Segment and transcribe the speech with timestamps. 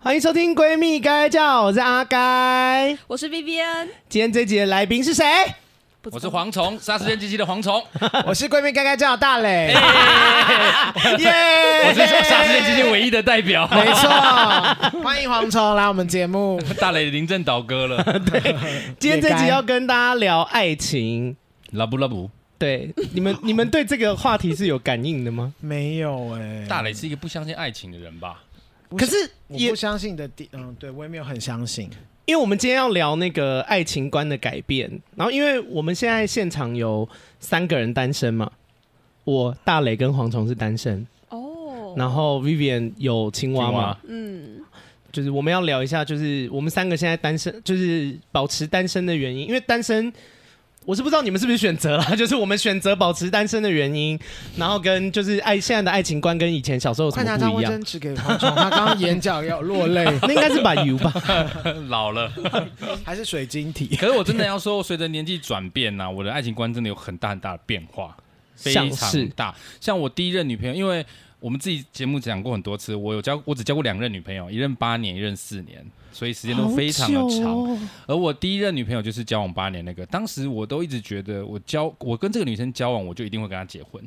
[0.00, 3.88] 欢迎收听《闺蜜该叫》，我是阿该，我是 Vivian。
[4.08, 5.24] 今天这集的来宾是谁？
[6.04, 7.82] 我是蝗虫，杀时间机器的蝗虫。
[8.24, 9.74] 我是闺蜜该该叫大磊。
[11.18, 11.82] 耶！
[11.88, 13.68] 我是杀时间机器唯一的代表。
[13.72, 14.08] 没错，
[15.02, 16.62] 欢迎蝗虫来我们节目。
[16.78, 18.00] 大磊临阵倒戈了。
[18.20, 18.40] 对，
[19.00, 21.36] 今天这集要跟大家聊爱情。
[21.72, 22.30] 拉布拉布。
[22.56, 25.52] 对，你们你们对这个话题是有感应的吗？
[25.60, 26.64] 没有哎。
[26.68, 28.42] 大磊是一个不相信爱情的人吧？
[28.96, 29.14] 可是
[29.48, 31.90] 我不相信的点，嗯，对我也没有很相信。
[32.26, 37.08] 因为我们今天要聊那个爱情观的改变，然后因为我们现在现场有
[37.40, 38.50] 三个人单身嘛，
[39.24, 44.60] 我大磊跟蝗虫是单身哦，然后 Vivian 有青蛙嘛，嗯，
[45.10, 50.12] 就是我们要聊一下，就是我们三个现在单身，就是保持单身的原因，因为单身。
[50.88, 54.18] 我是不知道你们是不是选择了， 就是我们选择保持单身的原因，
[54.56, 57.84] 然后跟就是爱现在的爱情观跟以前小时候有什么不一样？
[57.84, 61.12] 只给蝗虫，他刚刚眼角要落泪， 那应该是把油吧，
[61.88, 62.32] 老了
[63.04, 63.94] 还是水晶体？
[64.00, 68.16] 可是我真的要说，随着年纪转变呐、啊，我的爱情观真的有很大很大的变化，
[68.56, 68.88] 非常
[69.36, 69.54] 大。
[69.82, 71.04] 像我第一任女朋友，因为
[71.38, 75.84] 我们自己节目讲过很多次，我有交，我只交过两任女朋友，一任八年，一任四年。
[76.12, 84.02] 所以时间都非常的长，哦、而我第一任女朋友就是交往八年那个，当时我都一直觉得，我交我跟这个女生交往，我就一定会跟她结婚，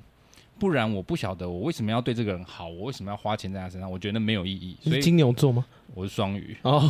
[0.59, 4.75] 不然我不晓得我为什么要对这个人好，我为什么要花钱在她身上，我觉得没有意义。
[4.83, 5.65] 所以金牛座吗？
[5.93, 6.89] 我是双鱼哦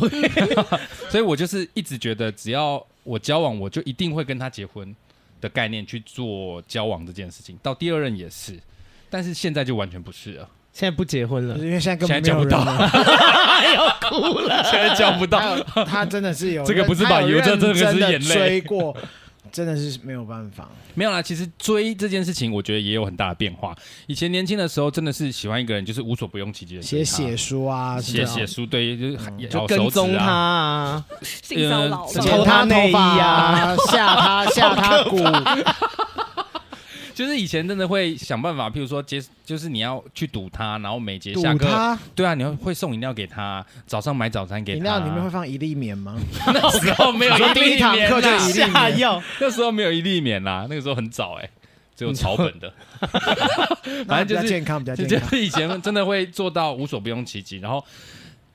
[1.10, 4.94] 所以我就是一直觉得，只要我交往，我就一定会跟她结婚
[5.40, 7.58] 的概念去做交往这件事情。
[7.62, 8.60] 到第二任也是，
[9.10, 10.48] 但是现在就完全不是了。
[10.72, 12.58] 现在不结婚了，因为现在根本交不到，
[13.74, 14.64] 要哭了。
[14.64, 18.34] 现在交不到，他真的是有这个不是把油，这这个是眼泪。
[18.34, 18.96] 追过，
[19.52, 20.66] 真的是没有办法。
[20.94, 23.74] 没有啦，其实追这件事情，我觉得也有很大的变化。
[24.06, 29.18] 以前年轻的时候，真的是喜欢一个人，就是无所不用其极的写写书啊，写写书，对，就是
[29.50, 35.18] 就跟踪他啊，性骚扰，偷他内衣啊， 吓他吓他骨。
[37.14, 44.76] 就是以前真的会想办法，譬如说接，就是你要去堵他，然后每节下课，对啊，你会会送饮料给他，早上买早餐给他。
[44.78, 46.16] 饮料里面会放一粒棉吗？
[46.46, 48.08] 那时候没有 一粒棉，
[48.50, 49.22] 下药。
[49.40, 51.50] 那时候没有一粒棉啦，那个时候很早哎、欸，
[51.94, 52.72] 只有草本的。
[54.06, 57.84] 反正就是健康比较健康，就是以前真的会做到无所不用其极，然后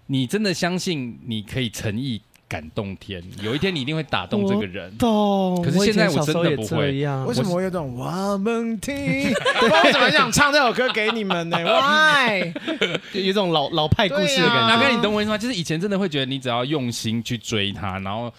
[0.07, 2.21] 你真的相信你可以诚意。
[2.49, 4.95] 感动天，有一天你一定会打动这个人。
[4.97, 7.05] 懂，可是现在我真的不会。
[7.25, 9.33] 为什么我有种我们听？
[9.33, 12.53] 我 怎么想唱这首歌给你们呢？Why？
[13.13, 14.75] 有一种老老派故事的感觉。
[14.75, 15.37] 大哥你懂我意思吗？
[15.37, 18.33] 就是以前真的会觉得，你只要用心去追他，然后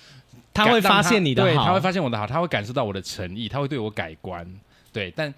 [0.54, 4.46] 他会发现你的好，他会发现我的好，他会感受到我的诚意，他会对我改观。
[4.92, 5.32] 对，但。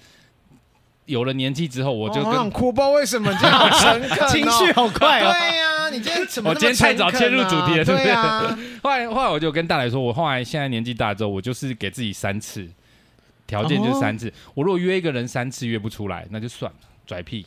[1.06, 5.32] 有了年纪之后，我就跟、哦、哭包为什么这样好 诚恳、哦，情绪好快哦。
[5.32, 6.54] 对呀、啊，你今天 怎么、啊？
[6.54, 8.10] 我今天太早切入主题了，对不对？
[8.10, 12.68] 啊、 后来后来我就跟大磊说，我后来现在年纪大之后，我就是给自己三次
[13.46, 14.28] 条件，就是三次。
[14.28, 17.44] 哦、我如果约一个人三次约不出来，那就算了，拽屁，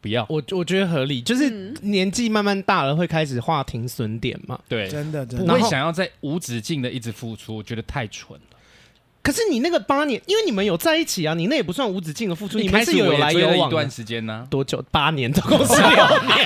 [0.00, 0.26] 不要。
[0.28, 1.48] 我我觉得合理，就是
[1.82, 4.60] 年纪慢慢大了，会开始划停损点嘛。
[4.68, 8.53] 对，真的，真的不会想要在无止境的一直付出，我觉得太蠢了。
[9.24, 14.46] 可是你那个八年，因为你们有在一起啊，你那也不算无止境的付出，你们是有来有往一段时间呢？
[14.50, 14.84] 多久？
[14.90, 15.96] 八年，总共是六年。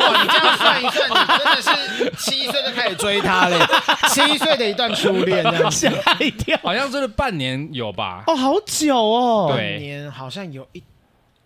[0.00, 3.68] 哇，你这样算一算，你真的是七岁就开始追他了，
[4.08, 8.24] 七岁的一段初恋，吓一跳，好像真的半年有吧？
[8.26, 10.82] 哦，好久哦，对，半年好像有一。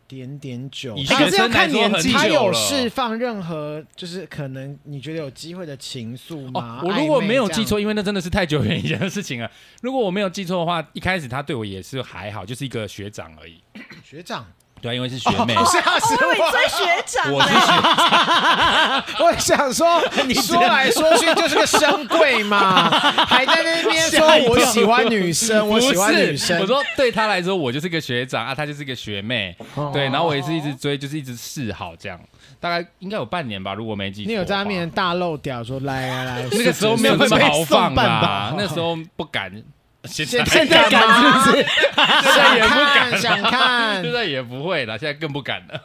[0.09, 2.13] 点点久，可是要看年纪。
[2.13, 6.81] 他有释放任何就是可能你觉得有机会的情愫吗？
[6.85, 9.51] 我如果没有记错，因为那真的是太久远以前的事情了。
[9.83, 13.61] 如果我没有记错的话，一开始他对我也是还好，就是一个学长而已。
[14.05, 14.47] 学长。
[14.87, 16.33] 对，因为是学妹，吓死我！
[16.33, 19.05] 你追学长，我是学长。
[19.27, 22.89] 我想说， 你说来说去就是个深柜嘛，
[23.27, 26.61] 还在那边说我喜欢女生，我喜欢女生。
[26.61, 29.57] 我说对他来说，我就是个学长啊，他就是个学妹。
[29.93, 32.17] 对，然后我也是一直追，就是一直示好这样。
[32.61, 34.29] 大概应该有半年吧，如果没记错。
[34.29, 38.55] 你有在他面前大露屌，说来来来，那个时候没有这么豪放吧？
[38.57, 39.51] 那时候不敢。
[40.07, 41.03] 现在现在敢
[41.43, 41.67] 是不是？
[42.23, 45.81] 现在也不敢想看，现在也不会了，现在更不敢了，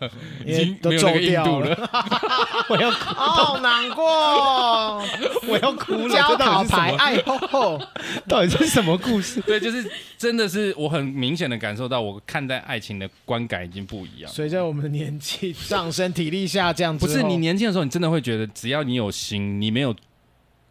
[0.46, 1.90] 已经没有那个硬度了。
[2.70, 5.04] 我要哭，好难过，
[5.48, 6.16] 我要哭了。
[6.16, 7.80] 交跑牌，哎吼，
[8.28, 9.42] 到底是什么故事？
[9.42, 14.32] 对，就是真的是我很明显的感受到，我看待爱情的观感已经不一样。
[14.32, 19.96] 随着我们的年纪上升，体力下降，不是你年轻的时候，你真的会觉得，只要你有心，你没有。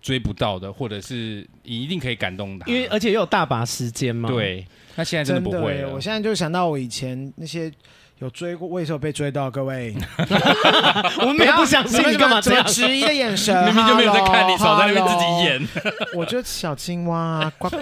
[0.00, 4.28] 追不到的，或者是你一定可以感动他，因为而且又有大把时间嘛。
[4.28, 4.66] 对，
[4.96, 5.92] 那现在真的不会了。
[5.92, 7.70] 我现在就想到我以前那些
[8.20, 9.94] 有追过，我也是有被追到，各位。
[11.20, 12.62] 我们没有不相信你干嘛这样？
[12.66, 15.68] 质疑的眼神， 明明就没有在看你，少在那边自己演。
[16.14, 17.78] 我就小青蛙呱呱。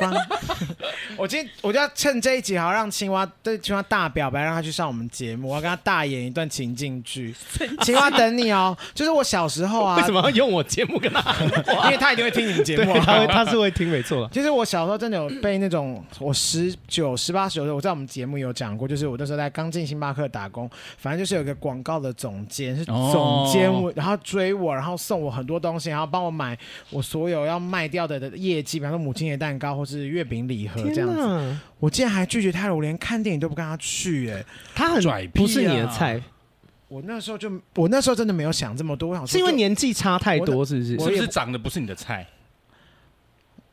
[1.16, 7.34] 我今天我就要趁这一集，好让青蛙对青蛙大表白，让他去上我们节目，我要跟他大演一段情境剧。
[7.82, 9.96] 青蛙等你哦，就是我小时候啊。
[9.96, 11.34] 为什么要用我节目跟他？
[11.86, 14.30] 因为他一定会听你们节目，他会他是会听没错。
[14.32, 20.27] 其实我小时候真的有被那种，我十九、十八岁的时候，我在我们节目有讲过，就是我那时候在刚进星巴克。
[20.28, 26.58] 打工，反正就是有个广告的总监是总监，我、哦、然后追我，然后送我很多东西，然后帮我买
[26.90, 31.58] 我所有要卖掉的的业绩，比方说母亲节蛋糕或是月饼礼盒这样子。
[31.78, 34.44] 我竟然还拒绝他了，我连看电影都不跟他去，哎，
[34.74, 36.20] 他很拽，不是你的菜。
[36.88, 40.98] 我那时候就，我那时候真的没有想这么多，我想是因为年纪差太多，是不是？
[40.98, 42.26] 是不是长得不是你的菜？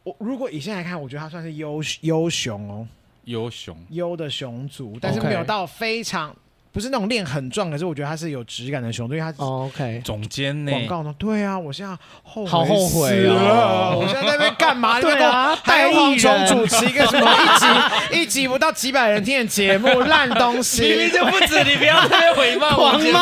[0.04, 2.88] 我如果以现在来看，我觉得他算是优优雄哦，
[3.24, 6.36] 优雄优的雄族，但是没有到非常。
[6.76, 10.72] 不是那种练很壮，可是我觉得他是有质感的熊，因为他 OK 总监呢？
[10.74, 11.16] 广告呢？
[11.18, 13.96] 对啊，我现在后悔好后悔啊！
[13.96, 15.00] 我现在在那边干嘛？
[15.00, 23.20] 对啊，带黄虫主持一个什么一集一集不到几百人听的节目， 烂东西，明明就不止，你不要在那边回骂我节目，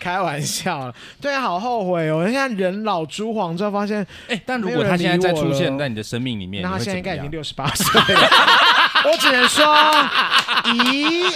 [0.00, 0.90] 开玩笑。
[1.20, 2.20] 对啊，好后悔哦！
[2.20, 8.30] 我现在人老珠黄之后发现，哎，但如果他现在再出现在你的生命里面，那他现在应该已经六十八岁了。
[9.04, 9.66] 我只能说，
[10.64, 11.30] 咦，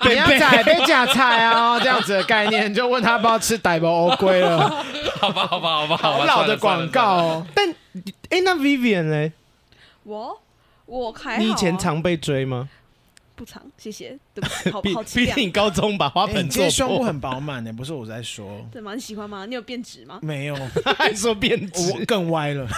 [0.00, 1.78] 不要再被假菜啊！
[1.80, 4.84] 这样子的概念，就问他要不要吃大包乌龟了。
[5.20, 7.46] 好吧，好吧，好吧，好吧老的广告哦。
[7.54, 7.68] 但，
[8.30, 9.32] 哎，那 Vivian 呢？
[10.04, 10.40] 我
[10.86, 12.68] 我还你以前常被追吗？
[13.36, 14.16] 不长，谢谢。
[14.32, 16.70] 对不起，好 好毕竟高中把花盆做破。
[16.70, 18.64] 胸部很饱满呢，不是我在说。
[18.70, 18.94] 对吗？
[18.94, 19.44] 你喜欢吗？
[19.46, 20.20] 你有变直吗？
[20.22, 20.56] 没有，
[20.98, 22.68] 还说变直，我更歪了。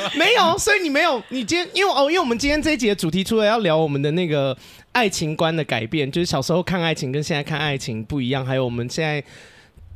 [0.18, 1.22] 没有，所以你没有。
[1.28, 4.56] 你今天因为哦，因为我们今天这一节的主题，除了要聊我们的那个
[4.92, 9.22] 爱情观的改变，就是小时候看爱情跟现在看爱情不一样，还有我们现在。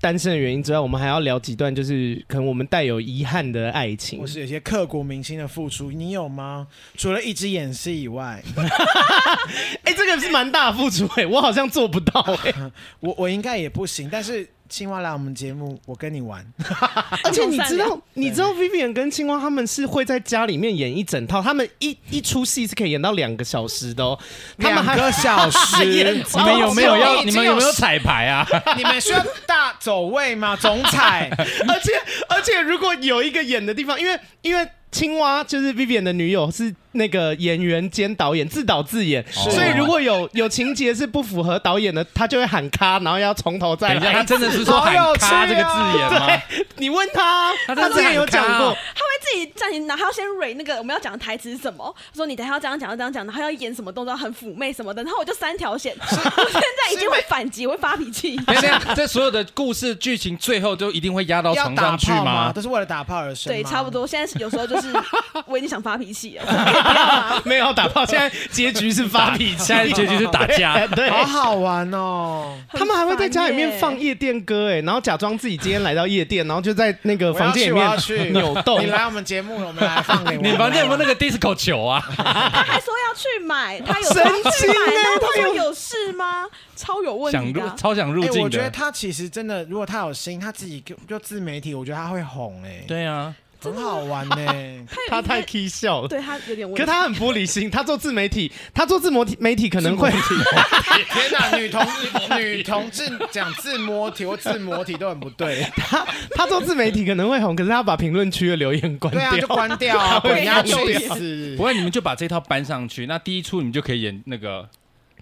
[0.02, 6.66] 单身的原因之外，我们还要聊几段，就是可能我们带有遗憾的爱情，或是有些刻骨铭心的付出，你有吗？
[6.96, 14.44] 除了一直演戏以外，哎、欸，这个是蛮大的付出哎、欸，我好像做不到哎、 欸，我我应该也不行，但是。
[14.72, 16.42] 青蛙来我们节目，我跟你玩。
[17.24, 24.18] 而且你知道，你知道 Vivian 跟青蛙他们是会在家里面演一整套，他们一一出戏是可以演到两个小时的哦。
[24.56, 26.02] 两个小时， 你
[26.42, 27.22] 们有没有要？
[27.22, 28.46] 你们有没有彩排啊？
[28.78, 30.56] 你们需要大走位吗？
[30.56, 31.28] 总彩。
[31.68, 31.92] 而且
[32.30, 36.74] 而且，如果有一个演的地方，因为因为青蛙就是 Vivian 的女友是。
[36.92, 43.94] 那个演员兼导演自导自演，所以如果有有情节是不符合导演的，他就会喊卡，然后要从头再来。
[43.94, 46.42] 等一下，他真的是说喊卡这个字眼吗？
[46.76, 58.36] 你问他，他之前有讲过，他会自己暂停，然后他要先 read 那个我们要讲的台词是什么，说你等下要这样讲，要这样讲，然后要演什么动作，很妩媚什么的，然后我就三条线，我现在一定会反击，会发脾气。
[58.38, 62.24] 等下，这所有的故事剧情最后都一定会压到床上去吗？
[62.24, 62.52] 吗？
[62.52, 63.52] 都是为了打炮而生。
[63.52, 64.06] 对，差不多。
[64.06, 64.92] 现在有时候就是
[65.46, 66.81] 我已经想发脾气了。
[67.44, 72.56] 没有打炮，现在结局是发脾气，现在结局是打架， 对，好好玩哦。
[72.72, 78.80] 他们还会在家里面放夜店歌，哎，然后假装自己今天来到夜店，然后就在那个房间里面扭动。
[78.80, 80.52] 你来我们节目，我们来放给你。
[80.56, 82.02] 房间有没有那个 disco 球啊？
[82.16, 82.24] 他
[82.62, 86.46] 还说要去买，他有神经哎，他有有事吗？
[86.76, 88.42] 超有问题，想入超想入境。
[88.42, 92.82] 我觉得他其实真的，如果他有心，他自己就就自媒体，我觉得他会红哎。
[92.88, 93.34] 对啊。
[93.62, 94.36] 很好玩呢，
[95.08, 96.80] 他太 k 笑了，对他有点问题。
[96.80, 100.10] 可他很玻璃心，他做自媒体，他做自媒体媒体可能会。
[100.10, 105.66] 天哪，女同志女同志讲自摸体或自摸体都很不对。
[105.76, 111.56] 他他做自媒体可能会红，可是他把评论区的留言关掉，对啊就关掉啊，滚下去。
[111.56, 114.68] 不会，你们就把这套搬上去，那第一出你们就可以演那个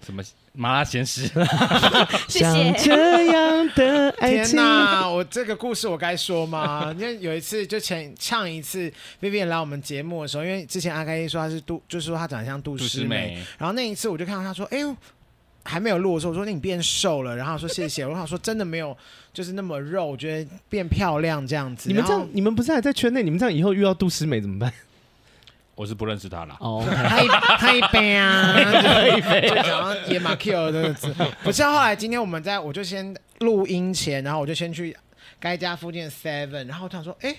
[0.05, 0.23] 什么。
[0.53, 1.25] 麻辣鲜师，
[2.27, 2.73] 谢谢。
[2.77, 5.09] 这样的爱情，天哪！
[5.09, 6.93] 我这个故事我该说吗？
[6.99, 8.91] 因为有一次就前唱一次
[9.21, 14.93] ，Vivian 来我们节目的时候，因为之前阿开说他是杜，就是说他长得像杜诗美，然后那一次我就看到他说：“哎呦，
[15.63, 18.95] 还没有录的时候，我说你变瘦了。”然后说谢谢，我想说真的没有，
[19.33, 21.87] 就是那么肉，我觉得变漂亮这样子。
[21.87, 23.23] 你们这样，你们不是还在圈内？
[23.23, 24.73] 你们这样以后遇到杜诗美怎么办？
[25.75, 26.55] 我是不认识他了。
[26.59, 31.13] 哦，太太悲啊， 太悲，就讲野马 Q 这个字。
[31.43, 34.95] 不是，后来今天我们在，我就先录音前，然后我就先去
[35.39, 37.35] 该家附近的 Seven，然后他说，哎，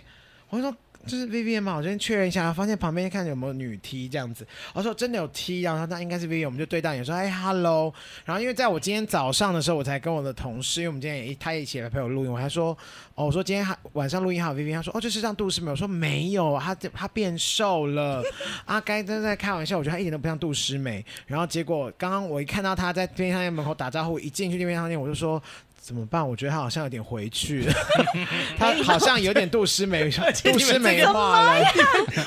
[0.48, 4.46] 我就说就是 Vivian 嘛，我先确认一下，然后发现旁边看有没有女 T 这样子。
[4.72, 7.92] 我说真的有 T，然后那应该是 V V，我们就对到眼说哎 Hello。
[8.24, 12.76] 然后因为在我今天早上的时候，我才跟我的同事，因为我们今天也他也一起来陪我录音，我还说
[13.14, 18.22] 哦，我说今天还晚上录音还有 V V，他说哦，就是像杜诗美，我说没有，他他变瘦了。
[18.66, 21.04] 阿该真在开玩笑，我觉得他一点都不像杜诗美。
[21.26, 25.42] 然后结果刚刚我一看到他在便利商店门口打招呼，一进去便利商店我就说。
[25.82, 26.26] 怎么办？
[26.26, 27.74] 我觉得他好像有点回去了，
[28.56, 30.08] 他好像有点杜诗美，
[30.44, 31.66] 杜诗美化了。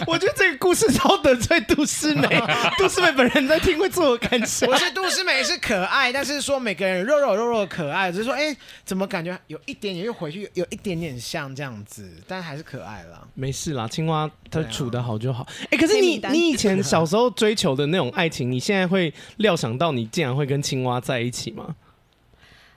[0.06, 2.28] 我觉得这个故事超得罪杜诗美，
[2.78, 4.70] 杜诗美本人在听会自我感想？
[4.70, 13.26] 不是杜诗美是可爱，但是说每个人肉肉肉肉的可爱，只是说哎，怎么感觉有一点点又回去，有一点点像这样子，但还是可爱了。
[13.36, 15.48] 没事啦，青蛙它处得好就好。
[15.72, 21.74] 哎、啊，可是你你以前小时候追求的那种爱情，你现在会料想到你竟然会跟青蛙在一起吗？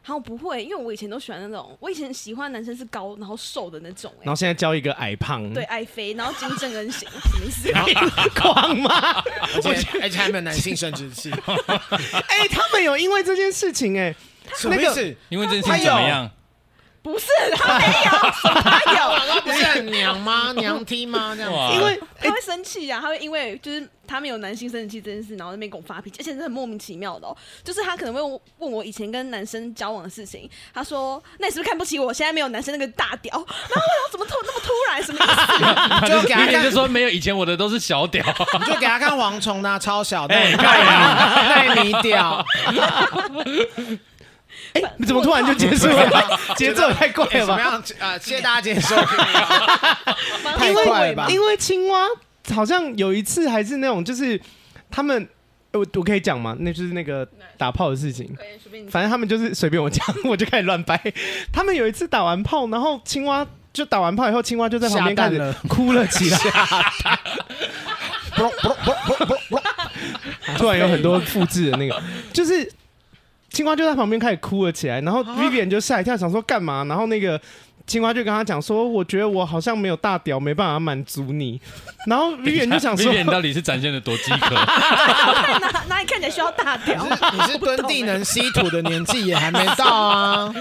[0.08, 7.70] 然后不会，因为我以前都喜欢那种，我以前喜欢男生是高然后瘦的那种，然后现在交一个矮胖，对，矮肥，然后金正恩型，什么意思？
[8.34, 9.22] 狂吗？
[9.54, 11.30] 而且而且还没有男性生殖器。
[11.30, 15.14] 哎、欸，他们有因为这件事情、欸，哎，什么意思？
[15.28, 16.30] 因为这件事情怎么样？
[17.02, 18.10] 不是，他没有，
[20.12, 20.52] 娘吗？
[20.56, 21.34] 娘踢吗？
[21.36, 27.36] 这样子，因为他会生气啊，他会因为就是他没有男性生殖器这件事，然后那边跟我发脾气，而且是很莫名其妙的哦。
[27.62, 28.20] 就是他可能会
[28.58, 32.12] 问我以前跟男生交往的事情，他说：“那你是不是看不起我？
[32.12, 35.02] 现在没有男生那个大屌？”然后我怎么突那么突然？
[35.02, 36.12] 什么意思？
[36.12, 38.24] 就给他看，就说没有以前我的都是小屌，
[38.60, 42.44] 你就给他看蝗虫啊超小的，哎，奈米 屌。
[44.75, 46.25] 哎，你怎么突然就结束了？
[46.56, 47.46] 节奏太快了吧？
[47.46, 47.82] 怎么样？
[47.98, 48.94] 啊，谢谢大家接受。
[50.56, 51.26] 太快了吧？
[51.28, 52.04] 因为青蛙
[52.54, 54.40] 好像有一次还是那种，就是
[54.90, 55.28] 他们，
[55.72, 56.56] 我我可以讲吗？
[56.60, 58.37] 那就是那个打炮的事情。
[58.90, 61.00] 反正他们就是随便我讲，我就开始乱掰。
[61.52, 66.38] 他们有一次打完炮，然后青蛙就打完炮以后，青蛙就在旁边开始哭了起来。
[70.56, 72.70] 突然有很多复制的那个，就是。
[73.50, 76.85] 青蛙就在旁边开始哭了起来，然后 Vivian 就吓一跳，想说干嘛？
[76.85, 77.40] 然后那个
[77.87, 81.59] 青蛙就跟他讲说：“我觉得我好像没有大屌，没办法满足你。”
[82.07, 84.55] 然后 Vivian 就想说：“Vivian 到底是展现的多饥渴？
[84.55, 87.02] 哪哪里看起来需要大屌？
[87.33, 90.55] 你是蹲地能吸土的年纪也还没到啊。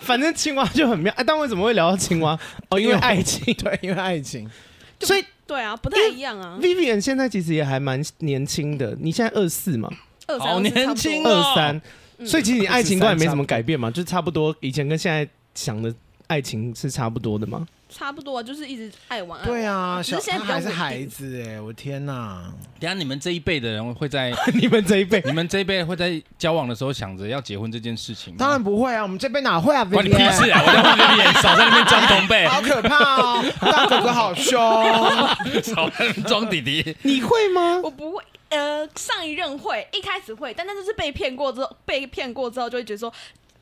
[0.00, 1.12] 反正青蛙就很妙。
[1.16, 2.38] 哎，但为什么会聊到青蛙？
[2.70, 4.48] 哦，因为爱情， 对，因为爱情。
[5.00, 6.56] 所以对啊，不太一样啊。
[6.62, 8.96] Vivian 现在其实也还蛮年轻的。
[9.00, 9.90] 你现在二四嘛？
[10.38, 11.80] 好年轻，二三，
[12.26, 15.94] 所以其实你爱情观也没什么改变嘛，就差不多，以前跟现在想的
[16.26, 17.66] 爱情是差不多的吗？
[17.90, 19.40] 差不多，就是一直爱玩。
[19.46, 22.52] 对啊，现在还是孩子哎，我天哪！
[22.78, 28.36] 等下你们这一辈的人会在 你们这一辈，你们这一辈会在交往的时候想着要结婚这件事情？
[28.36, 29.82] 当然不会啊，我们这辈哪会啊？
[29.86, 30.60] 关你屁事啊！
[30.66, 33.44] 我在旁边少在那边装同辈，好可怕哦！
[33.60, 34.60] 大哥哥好凶，
[35.64, 37.80] 少在那边装弟弟，你会吗？
[37.82, 38.22] 我不会。
[38.50, 43.12] 呃，上一任会，一开始会，但那就是被骗过之后，被骗过之后就会觉得说，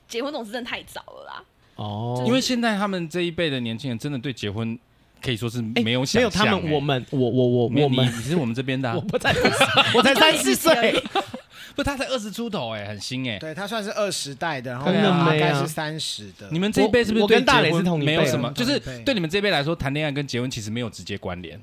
[0.07, 1.43] 结婚总是真的太早了啦。
[1.75, 4.79] 哦，就是、因为现在他们这一辈的年轻人真的对结婚
[5.21, 6.21] 可以说是没有想。
[6.21, 9.35] 没有他们，我们，我我我我们，你是我们这边的、啊， 我不在，
[9.95, 11.03] 我才三十岁，
[11.75, 13.39] 不，他才二十出头、欸，哎，很新哎、欸。
[13.39, 16.49] 对他算是二十代的，然后大概是三十的。
[16.51, 18.51] 你们这一辈是不是对结婚没有什么？
[18.53, 21.61] 就是对你们这一辈来说，谈恋爱跟结婚其实没有直接关联。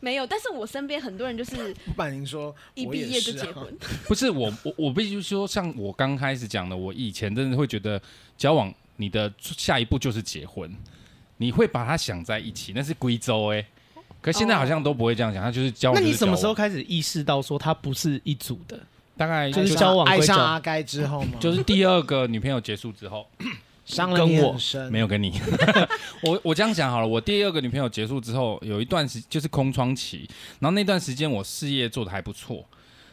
[0.00, 3.76] 没有，但是我身边很多人就是 不瞒您说，一毕业就结婚。
[4.08, 8.00] 不是我，我我必须说，像我刚开始讲的，我以前真的会觉得
[8.36, 10.74] 交往，你的下一步就是结婚，
[11.36, 13.64] 你会把它想在一起，那是贵州哎。
[14.22, 16.00] 可现在好像都不会这样讲，他就是交往。
[16.00, 18.78] 那你什么时候开始意识到说他不是一组的？
[19.16, 21.38] 大概就是交往爱上阿该之后吗？
[21.38, 23.26] 就是第二个女朋友结束之后。
[23.96, 24.56] 跟我
[24.90, 25.40] 没有跟你，
[26.22, 27.06] 我我这样讲好了。
[27.06, 30.28] 我第二个女朋友结束之后，有一段时就是空窗期，
[30.58, 32.64] 然后那段时间我事业做得还不错。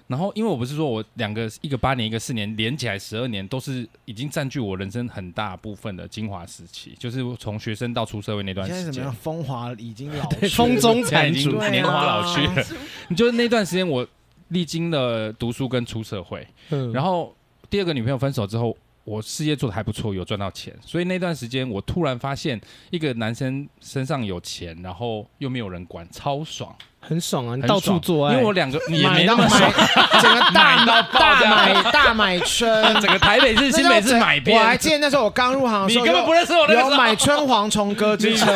[0.07, 8.83] 然后因为我不是说我两个一个八年一个四年连起来十二年，都是已经占据我人生很大部分的精华时期，就是从学生到出社会那段时间。
[8.83, 9.15] 现在怎么样？
[9.15, 12.65] 风华已经老去，风中残烛，年华老去了。
[13.09, 14.07] 你就是那段时间，我
[14.47, 16.47] 历经了读书跟出社会，
[16.93, 17.35] 然后
[17.69, 18.77] 第二个女朋友分手之后。
[19.07, 22.59] 我事业做得还不错，有赚到钱，所以那段时间我突然发现
[22.91, 26.75] 一个男生身上有钱，然后又没有人管，超爽，
[27.07, 27.55] 很爽啊！
[27.55, 29.71] 你到处做爱，因为我两个你也没那么爽，
[30.21, 34.59] 整个大到大买大买春， 整个台北市、新北市买遍。
[34.59, 38.47] 我还记得那时候我刚入行的时候，你根本不认识我，有买春蝗虫哥之称。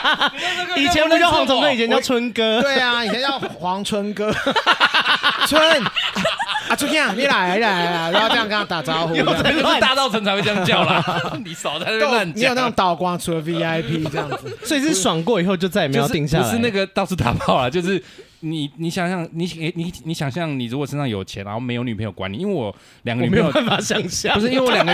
[0.76, 2.60] 以前不叫蝗虫哥，以前叫春哥。
[2.60, 4.30] 对啊，以前叫黄春哥，
[5.46, 5.82] 春。
[6.68, 9.16] 啊，春天啊，你来，你来，来，然后这样跟他打招呼。
[9.80, 11.02] 大稻城才会这样叫啦。
[11.44, 12.36] 你少在那乱讲。
[12.36, 16.44] 你有那种倒光除了 VIP 这样子，所以是爽过以后就再也没有定下来。
[16.44, 18.02] 不是那个到处打炮了，就是
[18.40, 19.44] 你你想象你
[19.76, 22.74] 你你想象你如果身上有钱，然后没有女朋友管你，因为我
[23.04, 24.92] 两个女朋友没有办法想象，不是因为我两个，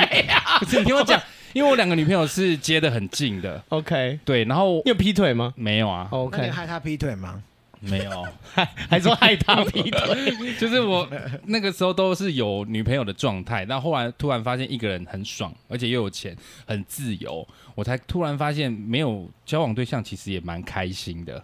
[0.61, 1.21] 不是你听我讲，
[1.52, 3.62] 因为我两个女朋友是接的很近的。
[3.71, 5.54] OK，对，然后你有劈腿吗？
[5.56, 6.06] 没有啊。
[6.11, 7.42] OK，你害他劈腿吗？
[7.78, 11.06] 没有， 还还说害他劈腿， 就是我
[11.45, 16.35] 那个时候都是有女朋友的状态，但后来突然发现一个人很爽，而且又有钱，
[16.66, 21.40] 很自由，我才突然发现没有交往对象其实也蛮开心的，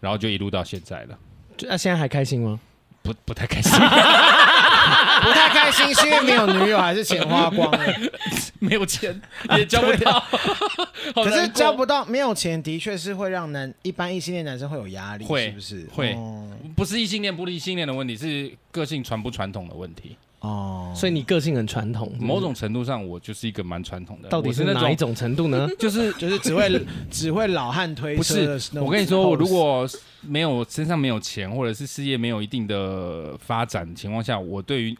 [0.00, 1.18] 然后就一路到现在了。
[1.60, 2.60] 那、啊、现在还开心吗？
[3.02, 7.94] 不，不太开心， 不太开心，是因为没有女友，还是钱花光了？
[8.58, 9.20] 没有钱
[9.56, 10.24] 也交不到，
[11.14, 15.86] 可是交不到，没有钱的确是会让男一般异性恋男生会有压力，会是不是？
[15.94, 20.16] 会，哦、不是异性恋不异性恋的问题，是个性传不传统的问题。
[20.46, 24.28] 哦，所以你个性很传统，某种程度上我就是一个蛮传统的。
[24.28, 25.68] 到底是哪一种程度呢？
[25.78, 28.18] 就是 就是只会 只会老汉推车。
[28.18, 29.88] 不是，我跟你说，我如果
[30.22, 34.96] 没有身上没有钱，或者是事业没有一定的发展情况下，我对于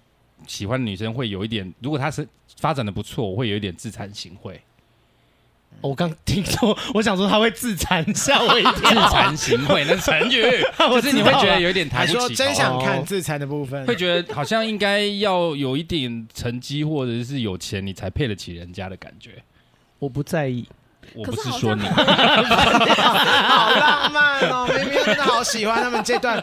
[0.46, 2.26] 喜欢的女生会有一点，如果她是
[2.58, 4.56] 发展的不错，我会有一点自惭形秽。
[5.82, 8.72] 我刚听说，我想说他会自残，吓我一跳。
[8.72, 10.42] 自惭形秽那成语，
[10.90, 12.20] 就是你会觉得有一点抬不起头。
[12.26, 19.42] 说真想看自残的部分，会觉得好像应该要有一点成绩或者是有钱，你才配得起人家的感觉。
[19.98, 20.66] 我不在意，
[21.14, 21.82] 我不是说你。
[21.82, 26.42] 好浪漫哦，明明真的好喜欢他们这段，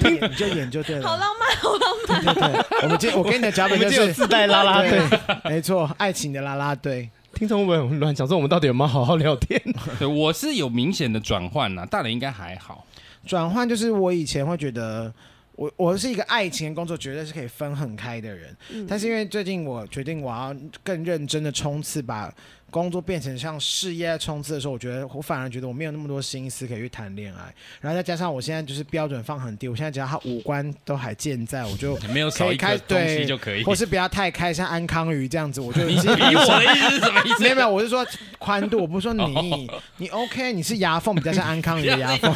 [0.00, 1.08] 你就演就对了。
[1.08, 2.24] 好浪漫，好浪漫。
[2.24, 5.00] 对对，我们今我给你的脚本就是自带拉拉队，
[5.44, 7.10] 没错，爱情的拉拉队。
[7.34, 8.14] 听众会不会很乱？
[8.14, 9.60] 想说我们到底有没有好好聊天？
[9.98, 12.86] 对，我是有明显的转换呐，大人应该还好。
[13.26, 15.12] 转换就是我以前会觉得
[15.56, 22.32] 我，我我是一个爱情工作绝对是可以分很开的人，嗯、但是因为最近我决定我要更认真的冲刺吧。
[22.74, 37.42] 工作变成像事业在冲刺的时候，我觉得我反而觉得我没有那么多心思可以去谈恋爱，然后再加上我现在就是标准放很低，我现在只要他五官都还健在，我就 没有少一颗东西就可以，或是不要太开，像安康鱼这样子，我就 你比我的意思是什么意思？
[37.44, 38.04] 没有没有，我是说
[38.40, 42.34] 宽度，我不是说你，你 OK，你是牙缝比较像安康鱼的 牙缝。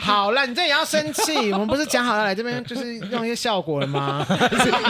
[0.00, 1.52] 好了，你这也要生气？
[1.52, 4.26] 我们不是讲好了来这边就是用一些效果了吗？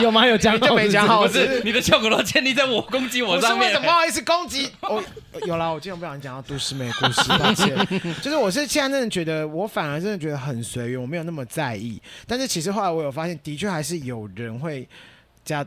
[0.01, 0.25] 有吗？
[0.25, 3.56] 有讲就没讲好，不是你的效果都建立在我攻击我上。
[3.59, 5.03] 为什么不好意思攻击 我？
[5.45, 7.75] 有了，我今天不小心讲到都市妹故事，抱歉。
[8.21, 12.01] 就是我是现在真的觉得，我反而真的觉得很随缘，我没有那么在意。
[12.25, 14.87] 但是其实后来我有发现，的确还是有人会
[15.43, 15.65] 加。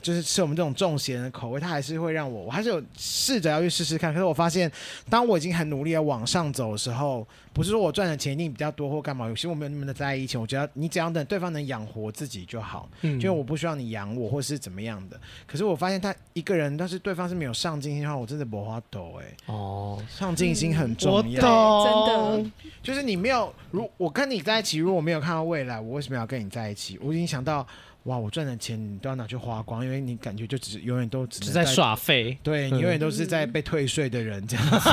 [0.00, 4.12] 就是吃我们这种重咸的口味，它还是会让我，我还是有试着要去试试看。
[4.12, 4.70] 可是我发现，
[5.08, 10.40] 当我已经很努力的往上走的时候，不是说我赚的钱一定比较多或干嘛，有些我没有那么的在意钱。
[10.40, 15.20] 我觉得你只要等对方能养活自己就好，嗯，就我不需要你养我或是怎么样的。
[15.46, 19.36] 可是我发现他一个人，但是对方是没有上进心的话，我真的不花抖哎。
[19.46, 22.50] 哦，上进心很重要，嗯、真的。
[22.82, 26.98] 就是你没有，如我跟你在一起，如果没有看到未来，我为什么要跟你在一起？
[27.02, 27.66] 我已经想到。
[28.08, 28.18] 哇！
[28.18, 34.90] 我赚的钱你都要拿去花光，因为你感觉就只永远都只是在耍废，对你永远都是在被退税的人这样 子，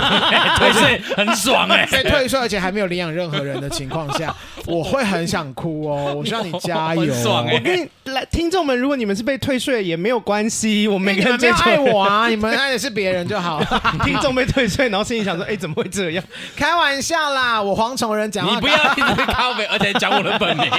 [0.58, 1.86] 退税 很爽哎！
[1.90, 4.36] 在退税而且还没有领养任何人的情况下，
[4.68, 6.14] 我会很想哭哦。
[6.16, 7.54] 我希望你加油，爽哎！
[7.54, 13.64] 我跟你来，听众们，如果你们是被退税也没有关系，我们每个人都爱我啊， 你们爱的是别人就好。
[14.04, 16.24] 听众被退税，然后心里想说，哎，怎么会这样？
[16.56, 20.70] 开玩笑啦，我蝗虫人讲话，你不要一直咖啡，而且讲我的本名，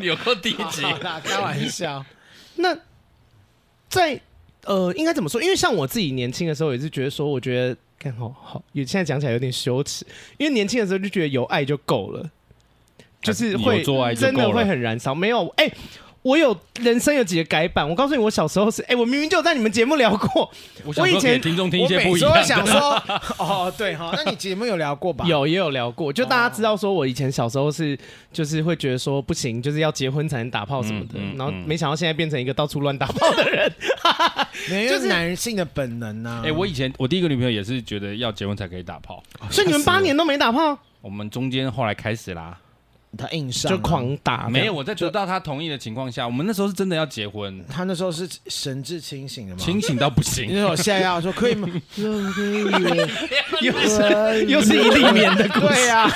[0.00, 0.82] 有够低级，
[1.24, 2.04] 开玩笑。
[2.56, 2.76] 那
[3.88, 4.20] 在
[4.64, 5.40] 呃，应该怎么说？
[5.42, 10.04] 因为像我自己年轻的时候，也是觉得说，我觉得看好好，也现在讲起来有点羞耻，
[10.36, 12.30] 因为年轻的时候就觉得有爱就够了，
[13.22, 13.82] 就是会
[14.14, 15.14] 真的会很燃烧。
[15.14, 15.64] 没有哎。
[15.66, 15.76] 欸
[16.22, 20.50] 我有人生有几个改版，我告诉你，我小时候是哎、欸，我明明就在你们节目聊过。
[20.96, 22.38] 我以前听众听一些不一样的。
[22.38, 23.02] 我想说，
[23.38, 25.24] 哦，对哈，那你节目有聊过吧？
[25.28, 26.12] 有，也有聊过。
[26.12, 27.96] 就大家知道说，我以前小时候是
[28.32, 31.14] 就是会觉得说不行，就是要结婚才能打炮什么的。
[31.14, 33.72] 嗯嗯、然后没想到现在变成一个到处乱打炮的人，
[34.88, 36.40] 就是男性的本能呐、啊。
[36.42, 40.76] 哎、欸，我以前我第一个女朋友也是觉得要结婚才可以打炮，所以你们八年都没打炮？
[41.00, 42.58] 我们中间后来开始啦。
[43.16, 47.64] 他硬上就狂打，没有我在得到他同意的情况下，我们那时候是真的要结婚。
[47.68, 49.60] 他那时候是神志清醒的吗？
[49.60, 50.48] 清醒到不行。
[50.50, 51.68] 那时候现在要说可以吗？
[53.60, 55.66] 又是又是一粒棉的故事。
[55.68, 56.08] 对呀，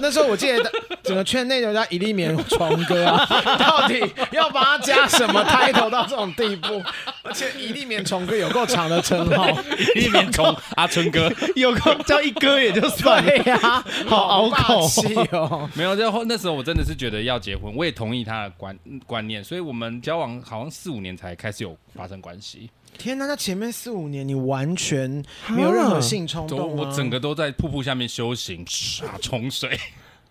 [0.00, 3.26] 那时候我记得整个圈内都叫一粒棉虫哥啊，
[3.58, 6.82] 到底要把他加什么 title 到这种地步？
[7.22, 9.48] 而且一粒棉虫哥有够长的称号，
[9.94, 15.68] 一粒棉虫阿春哥有够叫一哥也就算了呀，好拗口气哦。
[15.76, 22.70] 没有，然后那时候我真的是觉得要结婚，我也同意他的观观念，所以我们交往好像四五年才开始有发生关系。
[22.96, 25.10] 天哪，那前面四五年你完全
[25.48, 28.64] 没有任何性冲动，我整个都在瀑布下面修行，
[29.02, 29.76] 啊，冲水。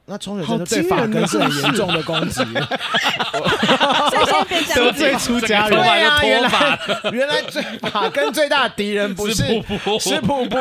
[0.05, 2.43] 那冲水真的对发根是很严重的攻击，
[4.75, 5.79] 得罪出家人。
[5.79, 6.77] 对啊，原来
[7.13, 10.57] 原来最发根最大的敌人不是是瀑布，是瀑布，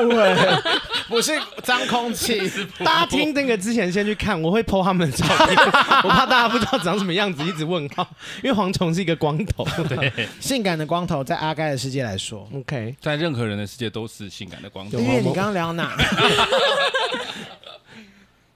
[1.10, 2.48] 不是脏空气。
[2.84, 5.56] 大家听那个之前先去看，我会 po 他们的照片，
[6.04, 8.06] 我怕大家不知道长什么样子，一直问号。
[8.44, 15.00] 因为蝗虫是一个光头，对，性感的光头，在阿该的世界来说，OK，在任何人的世界都是性感的光头。
[15.00, 15.90] 因为你刚刚聊哪？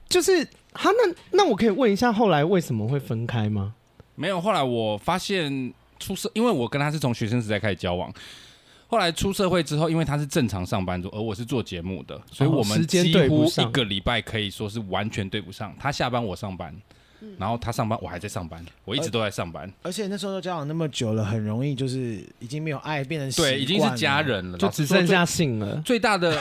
[0.08, 0.46] 就是。
[0.76, 3.74] 他那那我可以问一下，后来为什么会分开吗？
[4.14, 8.12] 没有，后来我发现出社，因为我跟他是从学生时代开始交往，
[8.86, 15.74] 后来出社会之后，因为他是正常上班族，而我是做节目的，所以我们几乎一个礼拜可以说是完全对不上。
[15.78, 16.74] 他下班我上班。
[17.38, 19.70] 然后他上班，我还在上班，我一直都在上班。
[19.82, 25.80] 而且那时候都交往那么久了，很容易就是已经没有爱，变成对，已经是家人了，就只剩下性了。
[25.84, 26.40] 最大的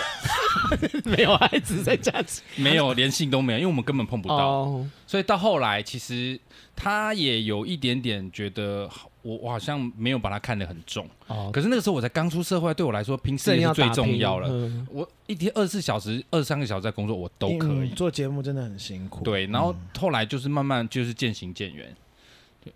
[1.05, 4.63] 没有爱，只剩下性，没有连性都没有，因为我们根本碰不到。
[4.63, 4.85] Oh.
[5.07, 6.39] 所以到后来，其实
[6.75, 8.89] 他也有一点点觉得。
[9.25, 14.47] 我我好像没有把它看得很重，哦，可是那个时候我才刚出社会，对我来说拼事业是最重要了。
[14.47, 17.89] 嗯、我一天二十四小时、二十三个小时在工作，我都可以。
[17.89, 19.23] 嗯、做节目真的很辛苦。
[19.23, 21.91] 对，然后后来就是慢慢就是渐行渐远，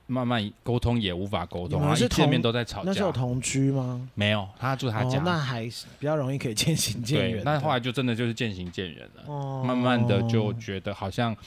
[0.07, 2.85] 慢慢沟通也无法沟通，然后一见面都在吵架。
[2.87, 4.09] 那时候有同居吗？
[4.15, 7.43] 没有，他住他家，哦，那还是比较容易可以渐行渐远。
[7.45, 11.37] 那后来就真的就是渐行渐远了，哦，慢慢的就觉得好像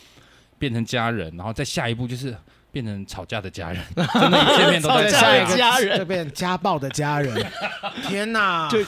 [0.61, 2.37] 变成家人，然后再下一步就是。
[2.72, 7.46] 变成吵架的家人， 真的，一见面都 在下一个家人，就变成家暴的家人。
[8.08, 8.68] 天哪！
[8.68, 8.78] 就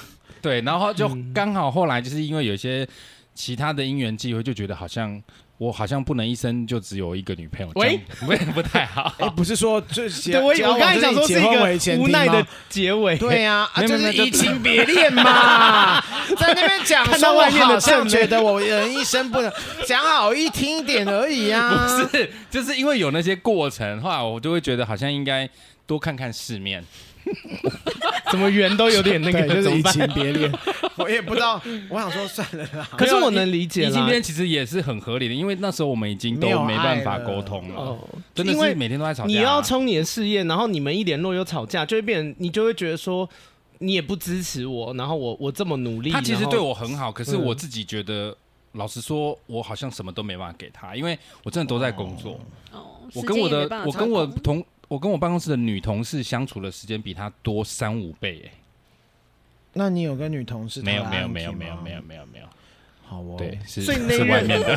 [0.42, 2.88] 对，然后就刚好后来就是因为有一些
[3.34, 5.22] 其他的因缘际会，就觉得好像。
[5.56, 9.14] 我好像不能一生就只有一个女朋友，喂，不 不太好。
[9.18, 13.16] 哎，不是说就对，我我刚才想说是一个无奈的结尾。
[13.16, 16.00] 对呀，就是移情别恋嘛，
[16.36, 19.52] 在那边讲说外面的正觉得我人一生不能
[19.86, 22.02] 讲好一听点而已啊。
[22.02, 25.48] 不是，就是因为有那些过程，后来我就会觉得好像应该
[25.86, 26.84] 多看看世面。
[28.30, 30.52] 怎么圆都有点那个，就是移情别恋。
[30.96, 32.88] 我也不知道，我想说算了啦。
[32.96, 37.74] 可是我能理解，移情别恋其实也是很合理的，因为那时候我们已经都没办法沟通了。
[37.74, 37.98] 哦，
[38.34, 39.28] 真的是每天都在吵架。
[39.28, 43.28] 你要冲你的事业，然后你们一联络又吵架，就会变你就会觉得说
[43.78, 48.36] 你也不支持我，然后我我这么努力，他其实对我很好，可是我自己觉得，
[48.72, 52.38] 老实说，我好像什么都没办法给他，因为我真的都在工作。
[52.72, 54.64] 哦，我跟我的我跟我同。
[54.88, 58.52] 我跟我办公室的女同事相处的时间比她多三五倍哎，
[59.72, 62.46] 那你有跟女同事没有没有没有没有没有没有没有，
[63.02, 64.76] 好哦，对，是所以那是外面的，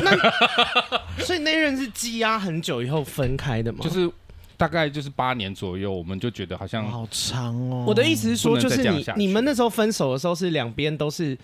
[1.18, 3.78] 所以那任是积压很久以后分开的吗？
[3.82, 4.10] 就是
[4.56, 7.84] 大概就是八年左右，我们就觉得好像好长哦。
[7.86, 11.36] 我的意思是说，就是你你们那时候分手的时候是两边都是。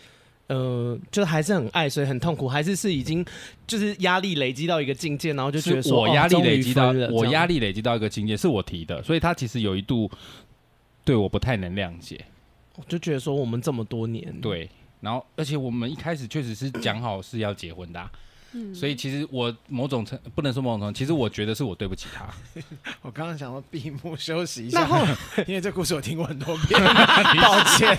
[0.47, 3.25] 呃，就还是很爱，所以很痛苦，还是是已经
[3.67, 10.11] 就是压力累积到一个境界，然后就觉得说我压力累积到我压力累积到一个境界，是我提的，所以他其实有一度
[11.05, 12.25] 对我不太能谅解，
[12.77, 14.69] 我就觉得说我们这么多年，对，
[15.01, 18.11] 然后而且我们一开始确实是讲好是要结婚的啊。
[18.75, 22.27] 所以其实我某种程不能说某种程度，其实我觉得是我对不起他。
[23.03, 24.89] 我刚刚想说闭幕休息一下，
[25.47, 27.99] 因为这故事我听过很多遍， 抱歉。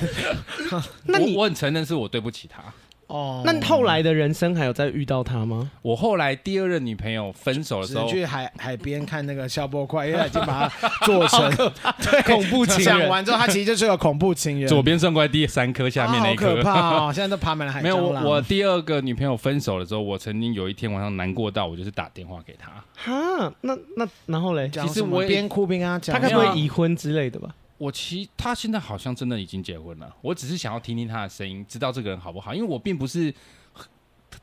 [1.03, 2.63] 那你我，我很承认是我对不起他。
[3.07, 5.69] 哦，那后来的人生还有再遇到他吗？
[5.81, 11.49] 我后来第二任女朋友分手的时候，去海海边看那个消波块，因为他已经把它做成
[12.01, 12.85] 对恐怖情人。
[12.85, 14.67] 讲完之后，他其实就是个恐怖情人。
[14.67, 17.11] 左边算过来第三颗，下面那颗、哦、可怕哦！
[17.13, 17.81] 现在都爬满了海。
[17.85, 22.71] 没有我，我第二个女朋友分手的时候，我曾经有一天晚上难过到，我就是打电话给他。
[22.95, 24.69] 哈，那那然后嘞？
[24.73, 27.49] 其实我边哭边跟他讲，他该不会已婚之类的吧？
[27.77, 30.15] 我其他现在好像真的已经结婚了。
[30.21, 32.53] 我只是想要听听他的声音，知道这个人好不好？
[32.53, 33.33] 因为我并不是。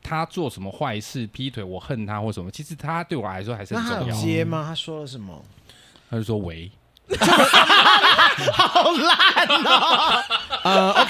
[0.01, 2.49] 他做什么坏事，劈腿，我恨他或什么？
[2.49, 4.15] 其实他对我来说还是很重要。
[4.19, 4.65] 接吗？
[4.67, 5.39] 他说了什么？
[6.09, 6.69] 他就说喂，
[8.51, 10.23] 好烂哦。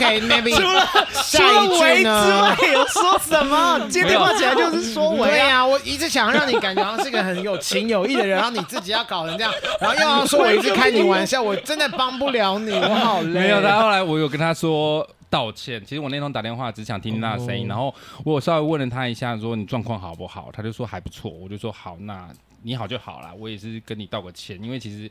[0.56, 0.88] 除了
[1.32, 3.80] 除了喂之外，有说什么？
[3.90, 5.66] 接电话起来就是说喂啊！
[5.66, 13.42] 我一直想让你感觉好像是一个很有情有义的人，然后你自己要搞成这样，然后又要说我一直开你玩笑，我真的帮不了你，我好累。
[13.42, 15.08] 没有，他后来我有跟他说。
[15.30, 15.84] 道歉。
[15.84, 17.92] 其实我那通打电话只想听听他的声音，然后
[18.24, 20.50] 我稍微问了他一下，说你状况好不好？
[20.54, 21.32] 他就说还不错。
[21.32, 22.30] 我就说好，那
[22.64, 23.34] 你好就好啦。
[23.38, 25.10] 我也是跟你道个歉，因为其实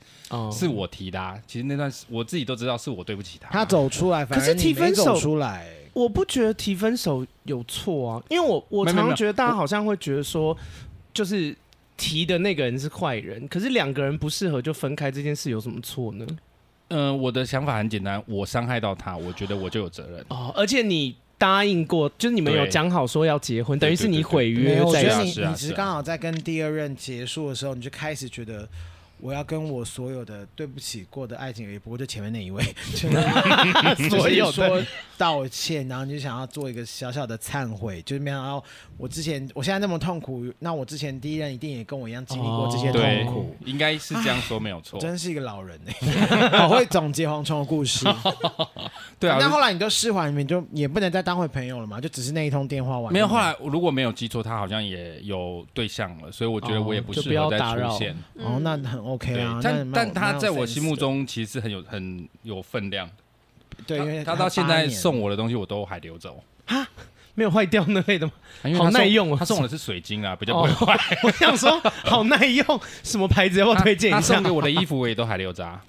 [0.50, 1.38] 是我提的啊。
[1.46, 3.48] 其实那段我自己都知道是我对不起他。
[3.50, 5.68] 他走出来，反正你没走出来。
[5.92, 10.56] 我不觉得提分手有错啊，因为我我常常觉得大家好像会觉得说，
[11.12, 11.54] 就是
[11.98, 16.26] 提的那个人是坏人，可是两个人不适合就分开，这件事有什么错呢？
[16.88, 20.24] 嗯、呃，我的想法很简单，我伤害到他，我觉得我就有责任。
[20.28, 24.82] 哦，而且你答应过，就是你们有讲好说要结婚，等于是你毁约在。
[24.84, 28.68] 我觉得你你只是刚好在跟第二任结束的时候，你就开始觉得。
[29.22, 32.60] 我要跟我所有的对不起过的爱情，也不过就前面那一位，
[34.10, 34.82] 所有说
[35.16, 38.60] 道歉，然后你就想要做一个小小的忏悔，就是没想到
[38.96, 48.04] 我之前，我现在那么痛苦，那我之前第一任一定也跟我一样经历过这些痛苦，应该是这样说没有错，真是一个老人哎，好 会总结蝗虫的故事，
[49.20, 59.11] 对啊，那后来你就释怀，你们就也不能再当回朋友了嘛，就只是那一通电话完，没有，后来如果没有记错，他好像也有对象了，所以我觉得我也不适合再出现，哦，那很。
[59.12, 63.08] OK 啊，但但他在我心目中其实很有很有分量。
[63.86, 66.32] 对，因为他到现在送我的东西我都还留着。
[66.66, 66.86] 哈，
[67.34, 68.32] 没有坏掉那类的吗？
[68.76, 69.36] 好耐用哦。
[69.38, 70.98] 他送我的是水晶啊，比较不会坏。
[71.24, 74.16] 我想说，好耐用，什么牌子要不要推荐一下？
[74.16, 75.80] 他送给我的衣服我也都还留着。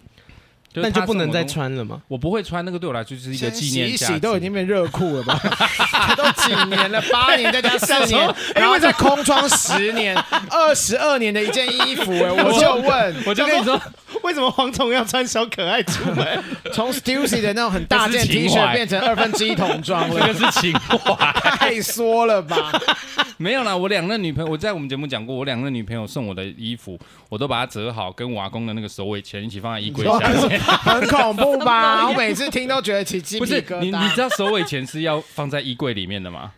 [0.76, 2.02] 那就不能再穿了吗？
[2.08, 3.90] 我不会穿，那个对我来说就是一个纪念。
[3.90, 5.40] 洗洗都已经变热裤了吧？
[6.18, 10.16] 都几年了，八年再加四年， 因为在空窗十年，
[10.50, 13.80] 二十二年的一件衣服，哎，我就问， 我就跟你说，
[14.24, 16.44] 为什么蝗虫要穿小可爱出门？
[16.74, 21.16] 从 Stussy 的那种很大件 T 恤变成二分之一童装了， 这个是情怀，
[21.58, 22.72] 太说了吧？
[23.38, 26.98] 没有啦，我两任女朋友，我在我们节目讲过，我两任女朋友送我的衣服，
[27.30, 30.60] 我都把它折好，跟我阿公的那个首尾钱一起放在衣柜下面。
[30.60, 32.08] 很恐怖吧？
[32.08, 33.62] 我每次听都觉得起鸡皮疙瘩。
[33.68, 36.52] 不是你，你知道首尾钱是要放在衣柜里面的吗？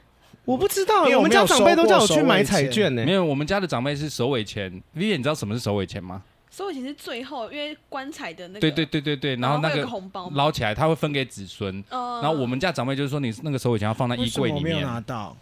[0.44, 3.04] 我不知道，我们家长辈都叫我去买彩券呢。
[3.04, 4.72] 没有，我们家的长辈是首尾钱。
[4.96, 6.22] Vivian，你知道什么是首尾钱吗？
[6.56, 8.60] 首尾钱是最后，因为棺材的那个。
[8.62, 11.84] 对对对对对，然后那个红包捞起来，他会分给子孙。
[11.90, 14.64] 然后我们家长辈就是说，你那个首尾前要放在衣柜里面。
[14.64, 15.36] 没有拿到。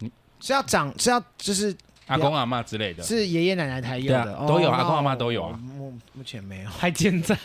[0.00, 1.74] 你是要长是要就是。
[2.08, 5.60] 阿公阿妈之类的，是爷爷奶奶才有的，都有阿公阿妈都有啊。
[5.62, 7.36] 目目前没有，还健在，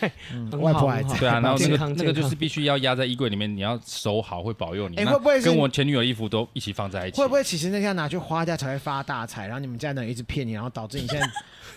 [0.57, 1.17] 外婆还在。
[1.19, 4.95] 对啊， 然后那个那个就是必须要压在衣柜里面，你要收好，会保佑你。
[4.95, 7.17] 哎，会不会跟我前女友衣服都一起放在一起？
[7.17, 9.47] 会不会其实那天拿去花掉才会发大财？
[9.47, 11.29] 然后你们家人一直骗你，然后导致你现在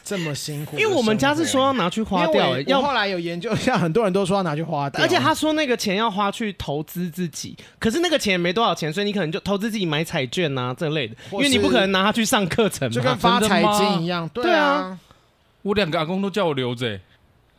[0.06, 0.78] 这么辛苦？
[0.78, 13.56] 因为我们家是说要拿去花掉，要后来有研究，一下很多人都说要拿去花掉，而且他说那个钱要花去投资自己，可是那个钱也没多少钱，所以你可能就投资自己买彩券啊这类的，因为你不可能拿它去上课程，就跟发财。
[13.56, 14.98] 财经一样，对啊，
[15.62, 17.00] 我两个阿公都叫我留着，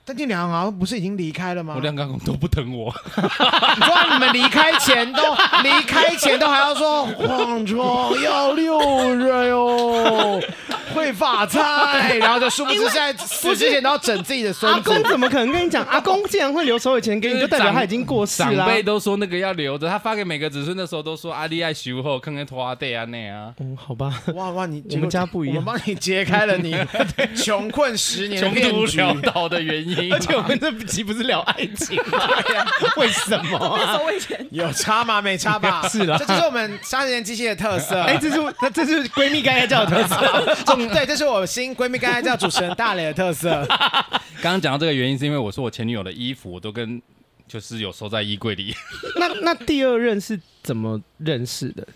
[0.07, 1.73] 但你两个阿公不是已经离开了吗？
[1.75, 5.21] 我两个阿公都不疼我，你说你们离开前都
[5.63, 8.79] 离开前都还要说黄虫要留
[9.19, 10.41] 着哟。
[10.95, 14.79] 会发财，然后就殊不知现在死之前都要整自己的孙子。
[14.79, 15.85] 阿公怎么可能跟你讲？
[15.85, 18.55] 阿公竟然会留所有钱给你，就代表他已经过世了。
[18.55, 23.53] 长辈都说那个要留着，他发给每个子孙的时候都说阿弟爱修后，看看拖阿弟啊那啊。
[23.59, 24.23] 嗯，好吧。
[24.33, 26.75] 哇哇，你我们家不一样，我帮你揭开了你
[27.37, 29.96] 穷困十年、穷途潦倒的原因。
[30.11, 32.19] 而且我们这集不是聊爱情吗？
[32.97, 33.79] 为什么？
[34.51, 35.21] 有差吗？
[35.21, 35.87] 没差吧？
[35.89, 38.01] 是了，这就是我们杀时间机器的特色。
[38.01, 40.85] 哎，这是那这是闺蜜该该叫的特色。
[40.93, 43.65] 对，这是我新闺蜜，刚才叫主持人大雷的特色。
[44.41, 47.01] 刚刚讲到这个原因，是因为我说我前女友的衣服我都跟
[47.47, 48.75] 就是有收在衣柜里。
[49.19, 51.87] 那那第二任是怎么认识的？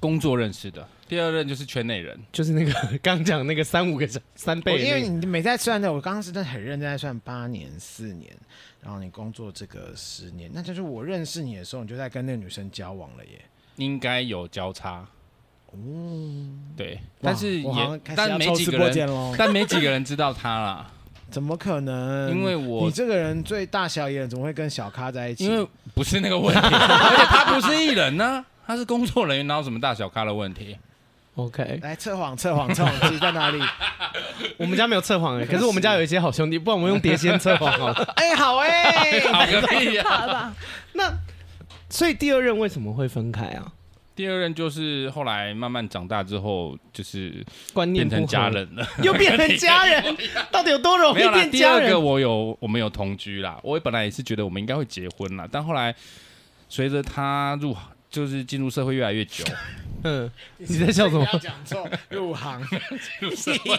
[0.00, 0.86] 工作认识的。
[1.12, 2.72] 第二任就是圈内人，就是那个
[3.02, 4.78] 刚讲那个三五个三倍。
[4.78, 8.34] 因为你每在算的，我刚刚是真的很认真在算八年四年，
[8.80, 13.42] 然后你工作这个十年，那就是我认识你的时候，你就在跟那个女生交往了耶。
[13.76, 15.06] 应该有交叉。
[15.74, 20.90] 嗯，对，但是也但没几个人，但没几个人知道他啦。
[21.30, 22.30] 怎么可能？
[22.30, 25.44] 因为我你这个人最大小眼，怎么会跟小咖在一起？
[25.44, 30.78] 因为不是那个问题， 而且他不是艺人呢，他是工作人员，哪有什么大小咖的问题
[31.34, 33.60] ？OK，来测谎，测谎，测谎机在哪里？
[34.58, 37.94] 我们家没有测谎哎，可是我们家有一些好兄弟，不然我们用碟仙测谎好了。
[38.16, 40.52] 哎，好哎，好个屁呀！
[40.94, 41.12] 那
[41.88, 43.72] 所以第二任为什么会分开啊？
[44.14, 47.42] 第二任就是后来慢慢长大之后，就是
[47.72, 50.16] 观念变成家人了，又变成家人，
[50.50, 51.50] 到底有多容易变家人？
[51.50, 55.94] 第二个我有我们有同居啦，我本来也是觉得我们应该会结婚啦，但后来
[56.68, 57.74] 随着他入
[58.10, 59.42] 就是进入社会越来越久，
[60.04, 61.26] 嗯，你在笑什么？
[61.40, 62.60] 讲错，入行
[63.20, 63.76] 入社会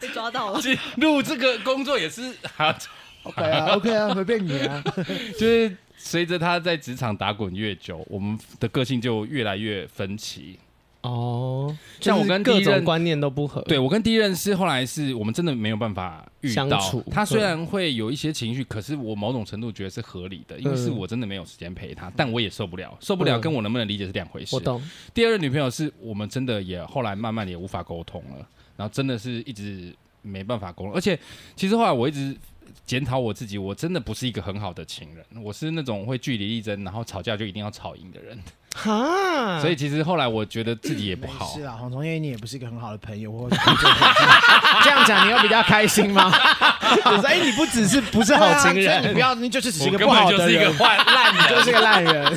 [0.00, 0.60] 被抓到了，
[0.96, 2.74] 入这个工作也是好，
[3.24, 4.82] OK 啊，OK 啊，随便你啊，
[5.38, 5.76] 就是。
[5.98, 10.56] 随着他在职场打滚越久，我们的个性就越来越分歧。
[11.06, 13.60] 哦，像我跟第一任观念都不合。
[13.62, 16.68] 对，我跟第一任是后来是我们真的没有办法遇到。
[16.68, 17.04] 相处。
[17.10, 24.54] 他虽然会有一些情绪，可是我某种程度觉得是合理的，因为是我真的没有时间陪他，但我也受不了，受不了跟我能不能理解是两回事。
[24.56, 24.82] 我懂。
[25.14, 28.46] 第二任女朋友是我们真的也后来慢慢也无法沟通了。
[28.76, 31.18] 然后真的是一直没办法沟通，而且
[31.54, 32.36] 其实后来我一直
[32.84, 38.38] 检讨我自己，我真的不是一个很好的情人，我是那种会据理力争，然后吵架就一定要吵赢的人。
[38.76, 41.46] 哈，所以其实后来我觉得自己也不好。
[41.56, 43.56] 是啊，黄从业你也不是一个很好的朋友，或者
[44.84, 46.30] 这样讲，你有比较开心吗？
[47.24, 52.36] 哎，你不只是不是好情人，你不要，你就是只是一个不好的人，烂，你就是个烂人。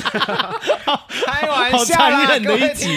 [1.26, 2.88] 开玩笑啦，的一集。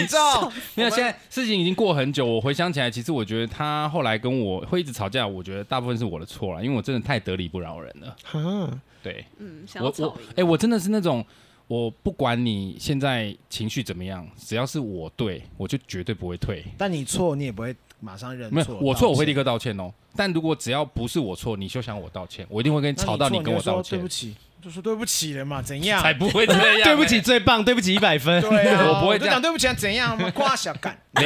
[0.75, 8.15] 没有，现在事情已经过很久，我回想起来，其实我觉得他后来跟我会一直吵架，我觉得大部分是我的错了，因为我真的太得理不饶人了。
[8.23, 8.69] 哈，
[9.03, 11.25] 对，嗯，我我哎，我真的是那种。
[11.73, 16.63] 我不管你现在情绪怎么样，只要是我对，我就绝对不会退。
[16.77, 18.55] 但你错，你也不会马上认错。
[18.55, 19.91] 没有，我错我会立刻道歉哦。
[20.15, 23.97] 但如果只要不是我错，你休想我道歉，我一定会跟你吵到你跟我道歉。
[23.97, 25.99] 对不起，就说对不起了嘛，怎样？
[25.99, 26.83] 才不会这样。
[26.86, 28.39] 对不起最棒，对不起一百分。
[28.39, 29.33] 对啊， 我不会这样。
[29.33, 30.15] 讲对不起怎样？
[30.33, 30.95] 夸小干，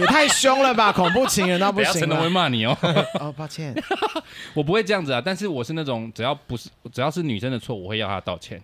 [0.00, 0.90] 也太凶了吧！
[0.90, 2.00] 恐怖情人那不行。
[2.00, 2.74] 真的会骂你哦。
[3.20, 3.74] 哦，抱歉，
[4.54, 5.20] 我不会这样子啊。
[5.22, 8.62] 但是我是那种只要不是只要是女生的错，我会要她道歉。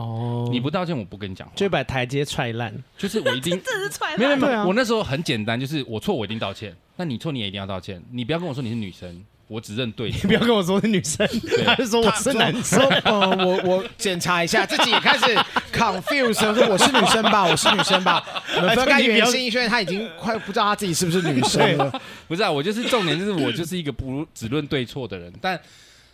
[0.00, 2.72] 哦，你不道歉，我不跟你讲，就把台阶踹烂。
[2.96, 4.18] 就是我一定， 这是踹烂。
[4.18, 6.74] 没有没有，我那时候很简单，就是我错，我一定道歉。
[6.96, 8.02] 那你错，你也一定要道歉。
[8.10, 10.10] 你不要跟我说你是女生，我只认对。
[10.12, 11.26] 你不要跟我说是女生，
[11.64, 12.80] 还是说我是男生？
[13.04, 15.34] 嗯，我我检查一下，自己也开始
[15.72, 18.22] confuse，说我是女生吧， 我是女生吧。
[18.56, 22.00] 我们分开原因，因为他已经快不知道他自己是不是女生了。
[22.28, 25.60] 不是啊，我就是重点，就是我就是一个不只论对错的人，但。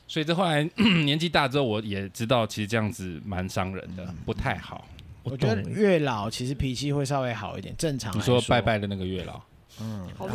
[0.09, 0.62] 随着后来
[1.05, 4.87] 年纪大之后，我也知道其实这样子蛮伤人的，嗯、不太好。
[5.23, 8.16] 我觉得月老其实脾气会稍微好一点，正常。
[8.16, 9.40] 你说拜拜的那个月老，
[9.81, 10.27] 嗯，好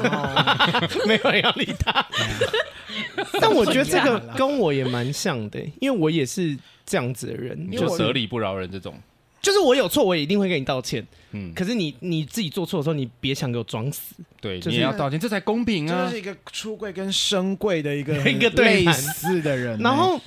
[1.08, 2.06] 没有人要理他。
[3.40, 8.94] 但我觉得这个跟我也蛮像的，因为我也是这样子的人，就舍理不饶人这种。
[9.42, 11.06] 就是我有错，我也一定会跟你道歉。
[11.32, 14.14] 嗯，可是你你自己做错的时候，你别想给我装死。
[14.40, 16.06] 对，你也要道歉，这才公平啊！
[16.06, 19.80] 就是一个出柜跟深柜的一个 一个类似的人。
[19.80, 20.20] 然后，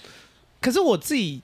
[0.60, 1.42] 可是我自己，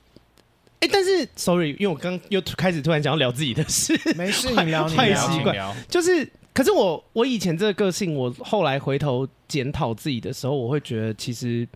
[0.80, 5.54] 哎，但是，sorry，因为我刚又开始突然想要聊自己的事，没事，你聊，坏习惯。
[5.88, 11.68] 就是，可是我我以前这个个性，我后来回头检讨自己的时候，我会觉得其实，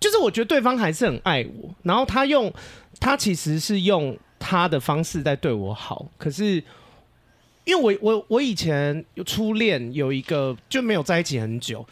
[0.00, 2.52] 就是我觉得对方还是很爱我，然后他用。
[3.00, 6.62] 他其实是用他的方式在对我好，可是
[7.64, 11.86] 因为我我我以前有初恋有一个就没有在一起很久，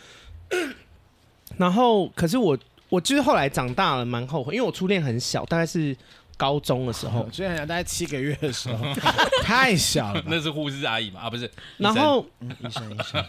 [1.57, 5.97] 然后可是我我就是后来长大了蛮后悔，因为我初恋很小，大概是
[6.37, 8.87] 高中的时候， 初恋大概七个月的时候，
[9.43, 11.21] 太小了，那是护士阿姨嘛？
[11.23, 13.25] 啊，不是，然后医生医生，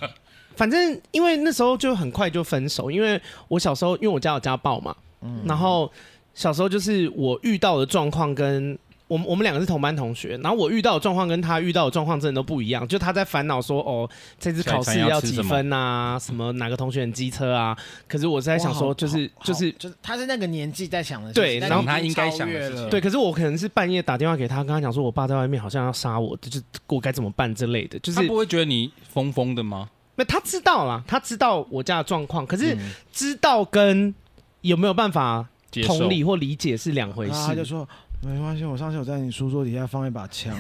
[0.56, 5.92] 反正因为那时候就很快就分手，因为我小时候因为我家有家暴嘛，嗯，然后。
[6.40, 12.88] 小时候就是我遇到的状况，跟我们我们两个是同班同学，然后我遇到的状况跟他遇到的状况真的都不一样。
[12.88, 16.18] 就他在烦恼说，哦，这次考试要几分啊？
[16.18, 17.78] 什么哪个同学很机车啊？
[18.08, 23.02] 可是我是在想说，就是就是就是他是那个年纪在想的，对，然后他应该想的，对。
[23.02, 28.00] 可是我可能是半夜打电话给他，跟他讲说，我爸在外面好像要杀我，就是我该怎么办之类的。
[28.00, 29.90] 就是他不会觉得你疯疯的吗？
[30.16, 32.78] 那他知道啦，他知道我家的状况，可是
[33.12, 34.16] 知道跟
[34.62, 35.46] 有没有办法。
[35.86, 37.34] 同理或理解是两回事。
[37.46, 37.88] 他就说
[38.22, 40.54] 没关系，我上次有在你书桌底下放一把枪，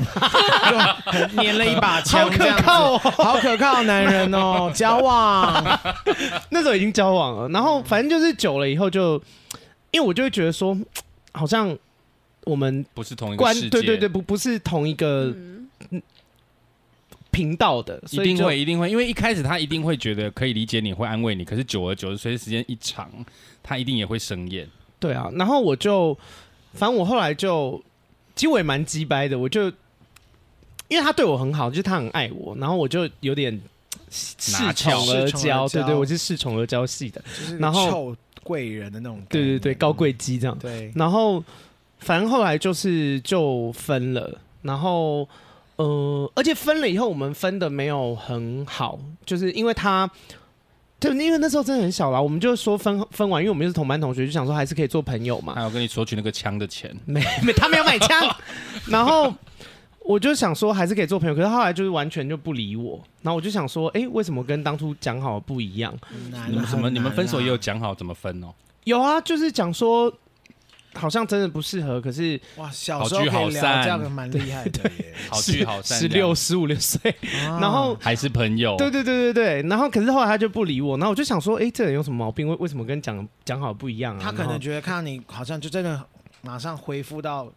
[1.11, 4.71] 就 粘了一把枪，好可靠，好可靠男人哦。
[4.73, 5.79] 交往
[6.51, 9.21] 那时候已经交往了，然后反正就是久了以后就，
[9.91, 10.77] 因为我就会觉得说，
[11.33, 11.77] 好像
[12.45, 15.35] 我们不是同一个世界，对对对，不不是同一个
[17.29, 23.11] 频道的，一定会一定会，因为一开始他一定会觉得可以理解你会安慰你，可是久而久之，随着时间一长，
[23.61, 24.65] 他一定也会生厌。
[24.99, 26.17] 对啊，然后我就，
[26.73, 27.81] 反正我后来就，
[28.35, 29.67] 其实我也蛮鸡掰的，我就，
[30.89, 33.57] 因为他对我很好，就是他很爱我，然后我就有点
[34.11, 37.23] 恃宠而骄，对对，我是恃宠而骄系的，
[37.57, 41.41] 然后臭贵人的那种，对对对，高贵鸡这样，对，然后
[41.99, 45.27] 反正后来就是就分了，然后
[45.77, 50.11] 呃，而且分了以后我们分的没有很好，就是因为他。
[50.99, 55.55] 对，因为那时候真的很小啦，我们就说分分完，因为我们又是同班同学，就想说还是可以做朋友嘛。
[55.55, 58.35] 还有跟你索取那个枪的钱，没 没，他没有买枪。
[58.87, 59.33] 然后
[59.99, 63.01] 我就想说还是可以做朋友，可是后来就是完全就不理我。
[63.21, 65.95] 然后我就想说，哎，为什么跟当初讲好不一样？
[66.49, 66.89] 你们什么？
[66.89, 68.47] 你们分手也有讲好怎么分哦？
[68.83, 70.13] 有啊，就是讲说。
[70.99, 77.15] 好像真的不适合，可是哇，小时候可以聊这样的蛮厉害的耶，好聚好散，十六十五六岁，
[77.59, 82.47] 然后还是朋友，对对对对对，然后可是后来他就不理我，然后我就想说，哎，这人有什么毛病？
[82.47, 84.19] 为为什么跟讲讲好不一样啊？
[84.21, 86.03] 他可能觉得看到你好像就真的
[86.41, 87.49] 马上恢复到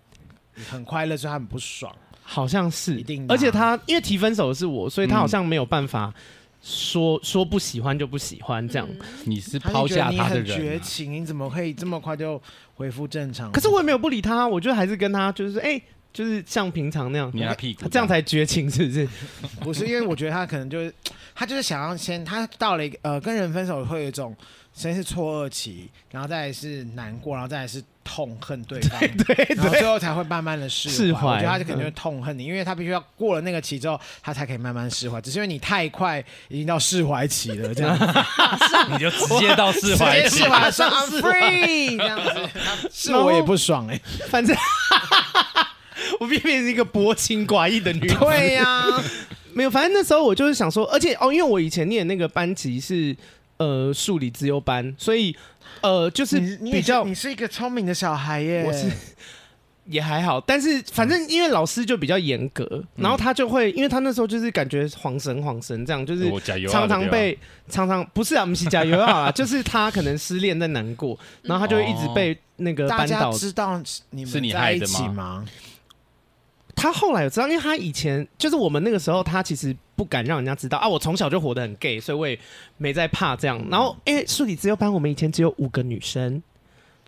[0.71, 1.93] 很快乐，所以他很不爽，
[2.23, 6.15] 好像是，一定，而且他因为提分手的是我，所以他好像没有办法
[6.63, 8.89] 说说不喜欢就不喜欢这样。
[8.89, 12.41] 嗯、你是抛下他的人、啊，绝情，你怎么可以这么快就
[12.75, 13.51] 恢复正常？
[13.53, 15.83] 可是我也没有不理他，我就还是跟他就是哎、欸，
[16.13, 19.09] 就是像平常那样，你他屁股，这样才绝情是不是？
[19.61, 20.95] 不是，因为我觉得他可能就是
[21.35, 24.35] 他就是想要先，他到了一个呃跟人分手会有一种。
[24.75, 30.95] 先是错愕期，然后再来是难过，然后再来是痛恨对方， 对对对，然后最后才会慢慢的释怀。
[30.95, 35.21] 释怀，我觉得他就肯定会痛恨你，嗯、因为他必须要过了那个期之后，他才可以慢慢释怀。
[35.21, 38.05] 只是因为你太快，已经到释怀期了，这样子，
[38.91, 42.51] 你就直接到释怀期，释怀上 I'm free 这样子，
[42.93, 44.57] 是我也不爽哎、欸，反正
[46.21, 48.19] 我偏偏是一个薄情寡义的女人。
[48.19, 49.05] 对呀、啊，
[49.55, 53.17] 没有，反正那时候我就是想说，而且哦，因为我以前念那个班级是。
[53.63, 55.37] 呃，数理资优班，所以
[55.83, 58.65] 呃，就是比较你，你是一个聪明的小孩耶。
[58.67, 58.91] 我是
[59.85, 66.29] 也还好，但是反正因为老师就比较严格，嗯、然后他就会，因为他那时候就是感觉晃神晃神这样，就是
[66.69, 67.39] 常常被
[67.69, 75.45] 常常不是啊，不是加油啊， 就是他可能失恋在难过，然后他就会一直被那个班导、大家知道你们在一起吗？
[76.75, 80.89] 他后来有知道，因为他以前就是我们那个时候，他其实不敢让人家知道啊。
[80.89, 82.39] 我从小就活得很 gay，所以我也
[82.79, 83.63] 没在怕这样。
[83.71, 86.43] 然后因为数理自由班，我们以前只有五个女生，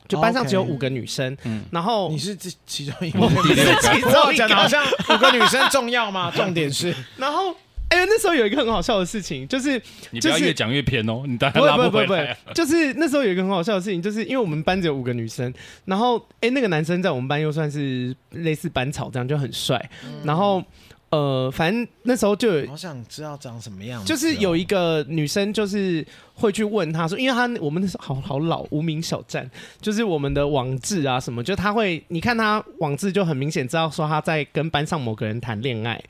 [0.07, 1.37] 就班上只有五个女生。
[1.45, 6.31] 嗯，然后你是这其中一个，你是其中一个， 好像五个女生重要吗？
[6.35, 7.55] 重点是， 然后。
[7.95, 9.81] 哎、欸，那时候有一个很好笑的事情，就是
[10.11, 12.07] 你不要越讲越偏哦，你当然不拉不回来。
[12.07, 15.53] 不不不不，就是那时候有一个很好笑的事情，就是因为我们班只有五个女生，
[15.85, 19.91] 然后哎、欸，那个男生在我们班又算是类似班草这样，就很帅。
[20.05, 20.63] 嗯、然后
[21.11, 24.05] 呃，反正那时候就有，好想知道长什么样、哦。
[24.05, 29.49] 就是有一个女生，就是会去问他说，因为他我们那时候好好老无名小站，
[29.81, 36.03] 就是我们的网志啊什么，就他会你看他网志就很明显知道说他在跟班上某个人谈恋爱。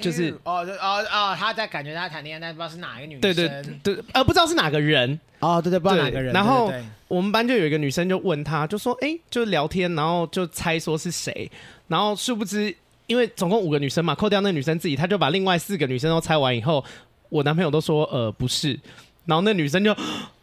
[0.00, 3.20] 就是哦哦哦，他在感觉他谈恋爱，但不知道是哪一个女生。
[3.20, 5.18] 对对对，呃，不知道是哪个人。
[5.40, 6.32] 哦，对对，不知道哪个人。
[6.32, 6.72] 然后
[7.06, 11.50] 我们班就有一个女生就问他，就说：“哎，就聊天，然后就猜说是谁。
[11.86, 12.74] 然后殊不知，
[13.06, 16.84] 因为总共五个女生嘛，扣掉那女生自己，他就把另外四个女生都猜完以后，
[17.28, 18.78] 我男朋友都说呃不是。
[19.26, 19.94] 然后那女生就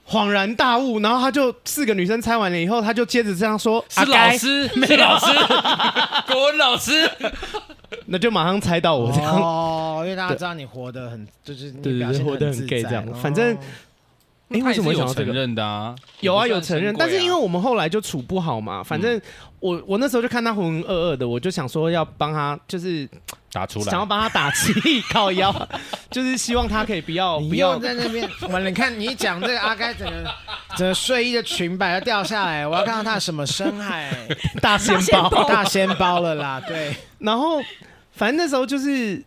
[0.07, 5.25] 恍然大悟，然后他就四个女生猜完了以后，他就接着这样说：是老师，没老师，
[6.31, 7.09] 国文老师。”
[8.07, 13.05] 那就马上猜到我这样哦，因为大家知道你活得很，就是你表现活得很 gay 这样。
[13.15, 13.57] 反正，
[14.49, 15.95] 哎，为什么想要承认的啊？
[16.19, 18.83] 有啊，有承认，但是因为我们后来就处不好嘛。
[18.83, 19.19] 反正
[19.59, 23.09] 我我那时候就看他浑浑噩噩的，我就想说要帮他，就是
[23.51, 25.67] 打出来，想要帮他打气靠腰，
[26.11, 28.29] 就是希望他可以不要不要在那边。
[28.51, 30.31] 完了，你看你一讲这个阿该整个
[30.77, 34.11] 整个睡衣的裙摆要掉下来，我要看到他什么深海
[34.61, 36.61] 大仙包大仙包了啦。
[36.67, 37.59] 对，然后。
[38.15, 39.21] 反正那时候就是，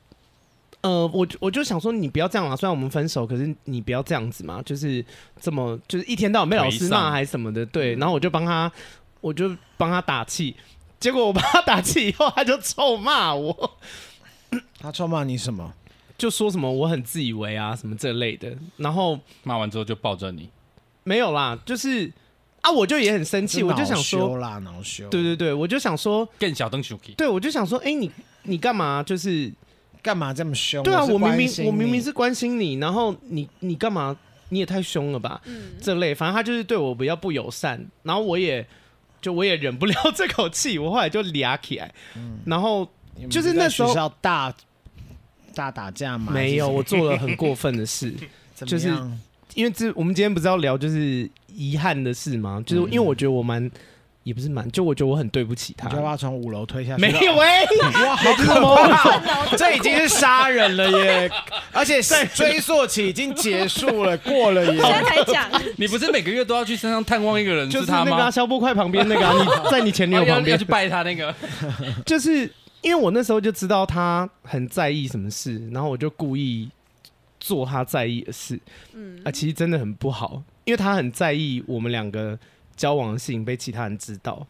[0.80, 2.56] 呃，我我就想说，你不要这样嘛。
[2.56, 4.62] 虽然我们分手，可是你不要这样子嘛。
[4.62, 5.04] 就是
[5.38, 7.66] 这么，就是一天到晚被老师骂还是什么的。
[7.66, 8.72] 对，然后我就帮他，
[9.20, 10.56] 我就帮他打气。
[10.98, 13.76] 结果我帮他打气以后，他就臭骂我。
[14.80, 15.74] 他臭骂你什么？
[16.16, 18.56] 就说什么我很自以为啊，什么这类的。
[18.78, 20.48] 然后骂完之后就抱着你。
[21.04, 22.10] 没有啦，就是
[22.62, 25.06] 啊，我就也很生气，我就想说，啦，恼羞。
[25.10, 28.10] 对对对，我就想说，更小灯熊对，我就想说，哎，你。
[28.48, 29.02] 你干嘛？
[29.02, 29.52] 就是
[30.02, 30.82] 干嘛这么凶？
[30.82, 34.16] 对啊，我明明我明明是关心你，然后你你干嘛？
[34.50, 35.40] 你也太凶了吧？
[35.44, 38.66] 嗯，这类，反正他就是对我比较不友善，然后我也
[39.20, 42.88] 就我也忍不了这口气，我后来就俩起来，嗯，然后
[43.28, 44.54] 就是那时候要大
[45.54, 46.32] 大打架嘛？
[46.32, 48.14] 没有，我做了很过分的事，
[48.64, 48.88] 就是
[49.54, 52.62] 因为这我们今天不是要聊就是遗憾的事吗？
[52.64, 53.70] 就是因为我觉得我蛮。
[54.28, 57.00] 也不是蛮，就我觉得我很对不起他，就要把他从五楼推下去。
[57.00, 59.56] 没有哎、欸，哇，好可怕！
[59.56, 61.30] 这已经是杀人了耶，
[61.72, 62.02] 而且
[62.34, 64.78] 追溯期已经结束了，过了耶。
[64.84, 68.30] 现在才讲，你不是每个月都要去山上探望一个人，就是他吗？
[68.30, 71.34] 消波块旁边那个、啊，你 在你前女友旁边、哦、去拜他那个，
[72.04, 72.42] 就是
[72.82, 76.68] 因为我那时候就知道他很在意什么事，然后我就故意
[77.40, 78.60] 做他在意的事。
[78.92, 82.38] 嗯啊，其实真的很不好，因为他很在意我们两个。
[82.78, 84.46] 交往的事情被其他人知道，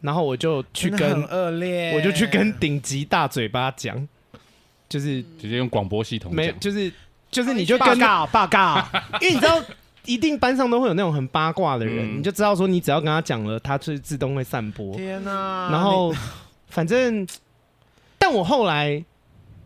[0.00, 4.08] 然后我就去跟恶劣，我就去跟顶级大嘴巴讲，
[4.88, 6.90] 就是直接用广播系统讲，没就是
[7.30, 8.88] 就是你就跟报告报告，
[9.20, 9.62] 因为你知道
[10.06, 14.96] 一定班上都会有那种很八卦的人，嗯、你就知道说你只要跟他讲了，他就自动会散播。
[14.96, 15.68] 天哪！
[15.70, 16.12] 然后
[16.68, 17.24] 反正，
[18.18, 19.04] 但我后来，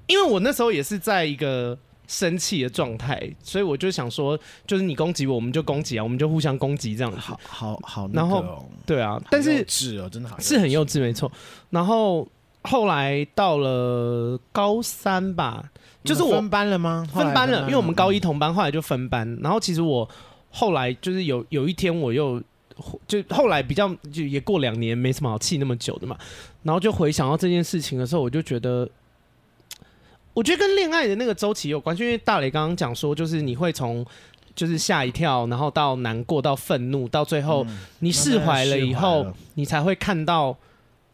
[0.08, 1.78] 因为我那时候也是在一个。
[2.12, 7.18] 生气的状态，所以我就想说，就是你攻击我，我们就攻击啊，我们就互相攻击这样子。
[7.18, 11.32] 好好好，然后对啊，但是是哦，真的好，是很幼稚，没错。
[11.70, 12.28] 然后
[12.64, 15.64] 后来到了高三吧，
[16.04, 17.08] 就是我分班了吗？
[17.10, 19.38] 分班了，因为我们高一同班，后来就分班。
[19.42, 20.06] 然后其实我
[20.50, 22.42] 后来就是有有一天我又
[23.08, 26.14] 就后来比较就也过两年，没什么好气那么久的嘛。
[26.62, 28.88] 然后就回想到这件事情的时候，我就觉得，
[30.34, 32.02] 我觉得跟恋爱的那个周期有关系。
[32.02, 34.04] 因为大雷刚刚讲说，就是你会从
[34.54, 37.66] 就是吓一跳，然后到难过，到愤怒，到最后
[38.00, 40.56] 你释怀了以后，你才会看到。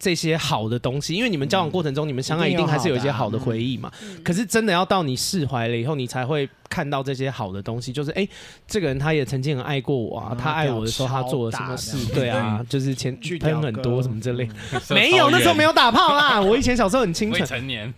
[0.01, 3.91] 这些好的东西，因为你们交往过程中，嗯、你们相爱一定还是有一些好的回忆嘛。
[4.01, 7.93] 嗯、可是真的要到你释怀了以后，你才会看到这些好的东西。
[7.93, 8.31] 就是哎、欸，
[8.69, 12.15] 这个人他也曾经很爱过我啊，嗯、他爱我的时候他做了什么事？
[12.15, 14.49] 对啊，就是前喷很多什么之类。
[14.91, 16.41] 没有，那时候没有打炮啦。
[16.41, 17.41] 我以前小时候很清纯。
[17.41, 17.93] 未成年。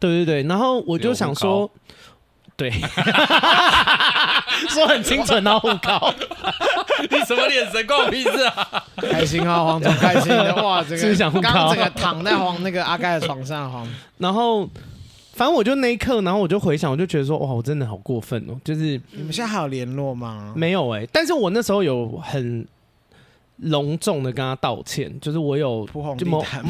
[0.00, 1.70] 对对对，然后我就想说，
[2.56, 2.70] 对，
[4.70, 6.12] 说很清纯然后很高。
[7.10, 7.86] 你什么眼神？
[7.86, 8.84] 关我屁事啊！
[8.96, 10.82] 开心啊，黄总开心的哇！
[10.88, 13.86] 这个刚这个躺在黄那个阿盖的床上，黄。
[14.18, 14.66] 然后，
[15.34, 18.58] 反正我就那一刻，然后我就回想，我就觉得说，哇，我真的好过分哦！
[18.64, 20.54] 就是你们现在还有联络吗？
[20.56, 22.66] 没有哎、欸，但是我那时候有很。
[23.58, 26.62] 隆重的跟他道歉，就是我有铺红地毯，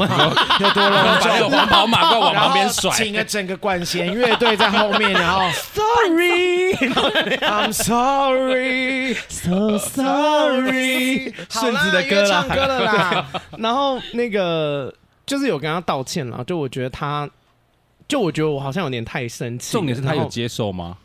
[0.60, 5.40] 有多隆重，有黄袍马褂往旁边甩，请了整个管弦乐队在后面，然后
[5.74, 13.26] Sorry，I'm sorry，so sorry，顺子的歌了，唱歌了啦。
[13.58, 14.94] 然后那个
[15.26, 17.28] 就是有跟他道歉了，就我觉得他，
[18.06, 19.72] 就我觉得我好像有点太生气。
[19.72, 20.98] 重点是他有接受吗？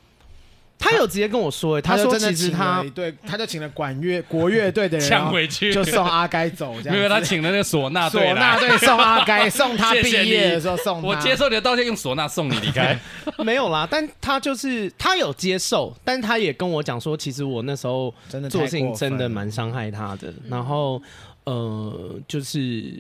[0.82, 6.98] 他有直接跟我说，他说其实他对，他就请了管乐 国乐队的人抢回去，就送阿该走这样。
[6.98, 11.00] 因为他请了那个唢呐队，唢呐队送阿该，送他毕业的时候送。
[11.04, 13.00] 我接受你的道歉，用唢呐送你离开。
[13.46, 20.34] 没有啦，但他就是他有接受，但他也跟我讲说，其实我那时候真的做事情真的蛮伤害他的。
[20.50, 21.00] 然后
[21.44, 22.92] 呃，就是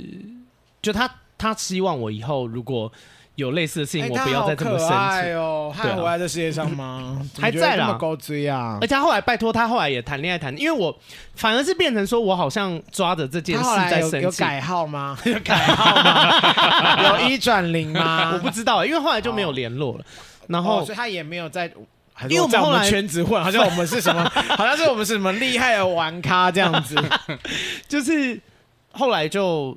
[0.82, 2.92] 就他他希望我以后如果。
[3.36, 5.74] 有类似的事情，我不要再这么生气哦。
[5.76, 7.20] 他还活在这世界上吗？
[7.40, 8.78] 还在啦，高追啊！
[8.82, 10.96] 而且他后来拜托他，后来也谈恋爱谈，因为我
[11.36, 14.22] 反而是变成说我好像抓着这件事在生气。
[14.22, 15.18] 有改号吗？
[15.26, 17.20] 有改号吗？
[17.24, 18.32] 有一转零吗？
[18.34, 20.04] 我不知道，因为后来就没有联络了。
[20.48, 21.72] 然后，所以他也没有在，
[22.28, 26.96] 因为我们后来圈子混，好像我们是什么，好像是我们是什么厉害的玩咖这样子。
[27.88, 28.40] 就是
[28.92, 29.76] 后来就。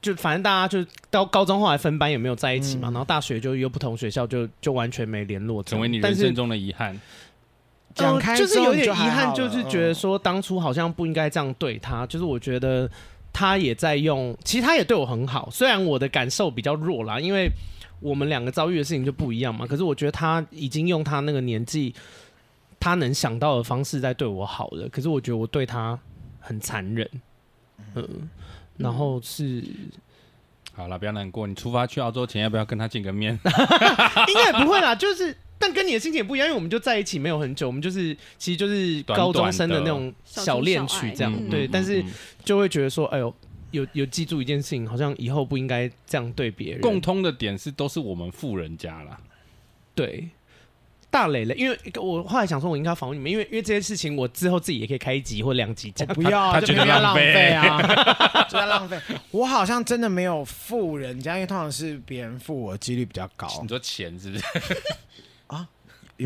[0.00, 6.98] 就反正大家就到高中后来分班也没有在一起嘛，嗯、然后大学就又不同学校就，就就完全没联络，成为你人生中的遗憾。
[7.94, 12.06] 讲开就是有点遗憾，就是觉得说当初好像不应该这样对他。
[12.06, 12.88] 就是我觉得
[13.32, 17.50] 他也在用，其实他也对我很好，虽然我的感受比较弱啦，因为
[17.98, 19.66] 我们两个遭遇的事情就不一样嘛。
[19.66, 21.92] 可是我觉得他已经用他那个年纪，
[22.78, 24.88] 他能想到的方式在对我好了。
[24.90, 25.98] 可是我觉得我对他
[26.38, 27.10] 很残忍，
[27.96, 28.28] 嗯。
[28.78, 29.62] 然后是，
[30.72, 31.46] 好了，不要难过。
[31.46, 33.38] 你出发去澳洲前，要不要跟他见个面？
[34.28, 41.68] 应该也不会啦，就是，但跟你的心情也不一样，因为我们就在一起没有很久，我们就是其实就是高中生的那种小恋曲这样，短短对。
[41.68, 42.02] 但是
[42.44, 43.34] 就会觉得说，哎呦，
[43.72, 46.80] 有有记住一件事情，好像以后不应该这样对别人。
[46.80, 49.18] 共通的点是，都是我们富人家啦，
[49.94, 50.28] 对。
[51.10, 56.06] 大磊磊，因为我后来想说，我应该访问你们，因为因为这些事情，我之后自己也可以开一集或两集讲。
[56.08, 58.98] 不要，他就不要浪费啊， 就要浪费。
[59.30, 63.48] 我好像真的没有付人家，因为通常是别人付我几率比较高。
[63.62, 64.44] 你说钱是不是？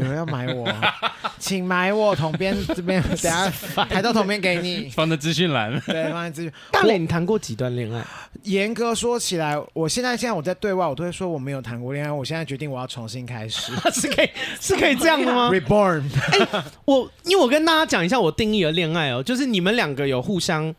[0.01, 0.03] 啊？
[0.03, 0.69] 有人要买我，
[1.39, 2.15] 请买我。
[2.17, 3.51] 统编这边，等下
[3.89, 5.81] 抬到统编给你，放在资讯栏。
[5.87, 6.53] 对，放在资讯。
[6.71, 8.05] 大磊，你谈过几段恋爱？
[8.45, 12.11] 严格说起来，我现在现在我在对外，我都会说我没有谈过恋爱。
[12.11, 14.31] 我现在决定我要重新开始， 是可以
[14.61, 15.51] 是可以这样的吗？
[15.53, 16.03] Reborn。
[16.33, 20.75] 欸，我因为我跟大家讲一下我定义的恋爱哦，就是你们两个有互相。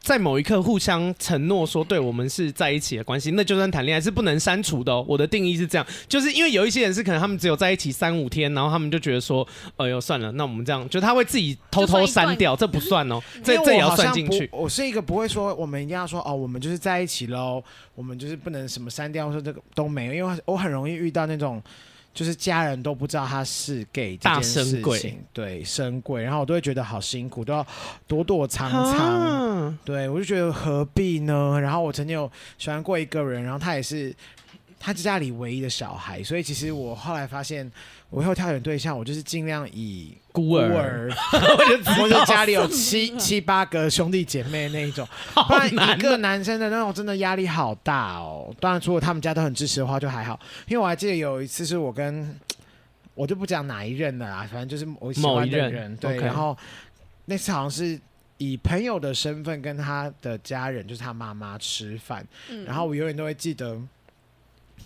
[0.00, 5.04] 在某一刻互相承诺说，对我们是在一起的关系，那就算谈恋爱是不能删除的哦。
[5.06, 9.46] 我的定义是这样，就是因为有一些人是可能他们只有在一起三五天，然后他们就觉得说，
[9.76, 14.48] 哎呦算了，那我们这样，就他会自己偷偷删掉，这不算哦，这这也要算进去。
[14.52, 17.62] 我是一个不会说我们一定要说哦，我们就是在一起喽，
[17.94, 21.62] 我们就是不能什么删掉，说这个都没有，因为我很容易遇到那种。
[22.14, 27.66] 就是家人都不知道他是 gay 这件事情，对，生贵，然后我都会觉得好辛苦，都要
[28.06, 31.60] 躲躲藏藏，啊、对，我就觉得何必呢？
[31.60, 34.14] 然后我曾经有喜欢过一个人，然后他也是。
[34.80, 37.68] 他是家里唯一的小孩，所以其实我后来发现，
[38.10, 41.10] 我以后挑选对象，我就是尽量以孤儿，
[41.98, 45.06] 或者家里有七 七八个兄弟姐妹那一种，
[45.48, 48.54] 不然一个男生的那种真的压力好大哦。
[48.60, 50.38] 当然，如果他们家都很支持的话，就还好。
[50.68, 52.38] 因为我还记得有一次是我跟，
[53.14, 56.16] 我就不讲哪一任的啦，反正就是我喜欢的人，对。
[56.18, 56.56] 然后
[57.24, 58.00] 那次好像是
[58.36, 63.76] 以朋友的身份跟他的家人，就是他妈妈吃饭，嗯然后我永远都会记得。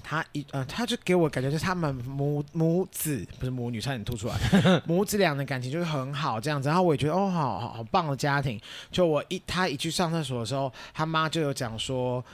[0.02, 4.36] 他一呃，他就给我感觉就是他们母母子不是母女，差点吐出来，
[4.86, 6.68] 母子俩的感情就是很好这样子。
[6.68, 8.60] 然后我也觉得哦，好好好棒的家庭。
[8.90, 12.24] 就我一他一去上厕所的时候，他妈就有讲说。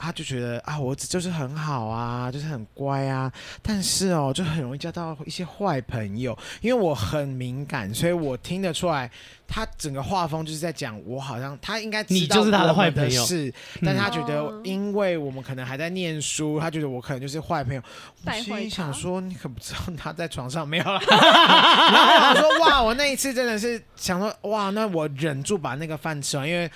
[0.00, 3.30] 他就觉得啊，我儿子就是很好啊，就是很乖啊，
[3.62, 6.36] 但是哦，就很容易交到一些坏朋友。
[6.62, 9.10] 因为我很敏感，所以我听得出来，
[9.46, 17.82] 他整个画风就是在讲我好像他应该知道你就是他的坏朋友，是，但他觉得因为我们可能还在念书，他觉得我可能就是坏朋友。
[18.24, 21.00] 我心里想说，你可不知道他在床上没有了。
[21.08, 26.70] 然后我说哇，我那一次真的是想说哇，那我忍住把那个饭吃完，因为。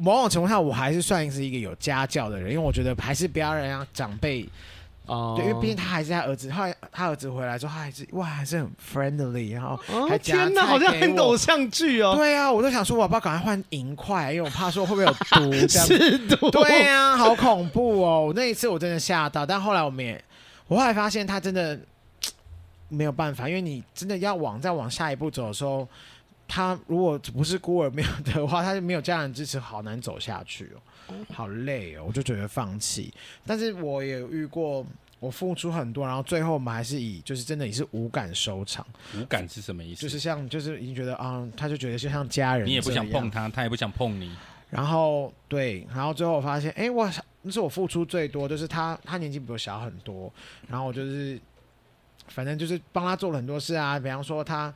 [0.00, 4.48] 某种情况下，我还是算是一个有家教的人，因为我觉得还是不要让长辈
[5.06, 6.50] 哦，对，因为毕竟他还是他儿子。
[6.50, 9.76] 后来他儿子回来之后，他还是哇，还是很 friendly，然后
[10.08, 10.16] 还。
[10.16, 12.14] 天哪，好像很偶像剧哦。
[12.16, 15.98] 对啊，我都想说，我要不要赶快换银块，因为我怕说会不会有毒这样子。
[15.98, 16.50] 是毒。
[16.50, 18.32] 对啊，好恐怖哦！
[18.34, 20.22] 那一次我真的吓到，但后来我们也，
[20.68, 21.78] 我后来发现他真的
[22.88, 25.86] 没有办法，因为你真的要往再往下一步走的时候。
[26.52, 30.68] 他如果不是孤儿没有的话，他就没有家人支持，好难走下去
[31.06, 33.14] 哦，好累哦，我就觉得放弃。
[33.46, 34.84] 但是我也遇过，
[35.20, 38.84] 我付出很多，然后最后我们还是以就是真的也是无感收场。
[39.16, 40.02] 无感是什么意思？
[40.02, 44.34] 就是像就是已经觉得啊，他就觉得就像家人，你也不想碰他，他也不想碰你。
[44.70, 47.08] 然后对，然后最后我发现，哎，我
[47.42, 50.32] 那是我付出最多，就是他他年纪比我小很多，
[50.66, 51.40] 然后我就是
[52.26, 54.74] 反正就是帮他做了很多事啊，比方说他。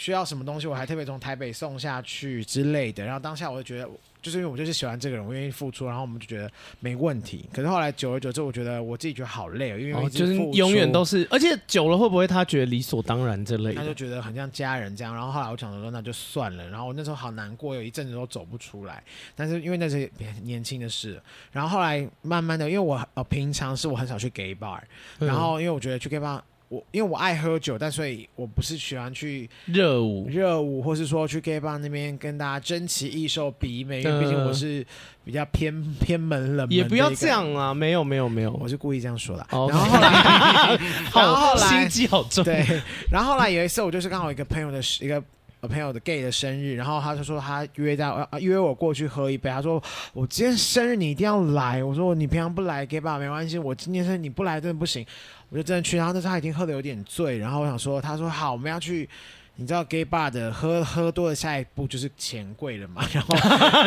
[0.00, 3.04] 需要什么东西，我还特别从台北送下去之类的。
[3.04, 3.90] 然后当下我就觉得，
[4.22, 7.46] 就是因为我就是喜欢这个人，我愿意付出，然后我们就觉得没问题。
[7.52, 13.76] 可是后来久而久之，我觉得我自己觉得好累，因为、哦、就是永远都是，而且久了会不会他觉得理所当然这类的？
[13.76, 15.14] 他就觉得很像家人这样。
[15.14, 16.66] 然后后来我想说，那就算了。
[16.70, 19.04] 然后我那时候好难过，有一阵子都走不出来。
[19.36, 20.10] 但是因为那是
[20.42, 21.20] 年轻的事，
[21.52, 24.80] 然后后来慢慢的，因为我呃平常是我很少去 gay bar，
[25.18, 26.40] 然后因为我觉得去 gay bar。
[26.70, 34.86] 我因为我爱喝酒，但所以我不是喜欢去热舞、热舞，或是说去 gay bar 那边跟大家争奇异兽比美，因为毕竟我是
[35.24, 36.70] 比较偏偏门冷门。
[36.70, 39.44] 也不要这样啊，没有没有没有，我是故意这样说的。
[39.50, 40.78] 然后后来，
[41.12, 42.44] 然后后来心机好重。
[42.44, 42.64] 对，
[43.10, 45.20] 然后后来有一次，我就是刚好一个朋友的一个。
[45.60, 49.50] 我朋友的 gay 的生日，然后他就说他约到啊约我过去喝一杯。
[49.50, 49.82] 他说
[50.14, 51.84] 我今天生日你一定要来。
[51.84, 55.04] 我说你平常不来 gay bar 没关系，我今天生日你不来真的不行。
[55.50, 59.08] 我就真的去，然后那时候他已经喝的有点醉，然后我想说，他说好，我们要去，
[59.56, 63.04] 你知道 gay bar 的喝喝多的下一步就是钱柜了嘛。
[63.12, 63.34] 然后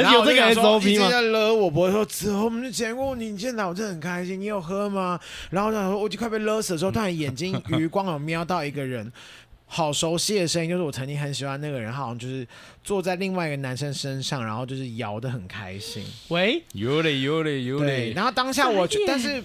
[0.02, 4.40] 然后我就想说，你在勒我脖子说走，我们就钱柜，你进来我真的很开心。
[4.40, 5.18] 你有喝吗？
[5.50, 9.10] 然后我想说，我就快被勒死的时候，突然眼睛余光有瞄到一个人。
[9.76, 12.48] 好熟悉的声音，就是我曾经很喜欢那个人，好像就是
[12.84, 16.06] 坐在另外一个男生身上，然后就是摇的很开心。
[16.28, 18.14] 喂，有嘞有嘞有嘞。
[18.14, 19.44] 然后当下我，但是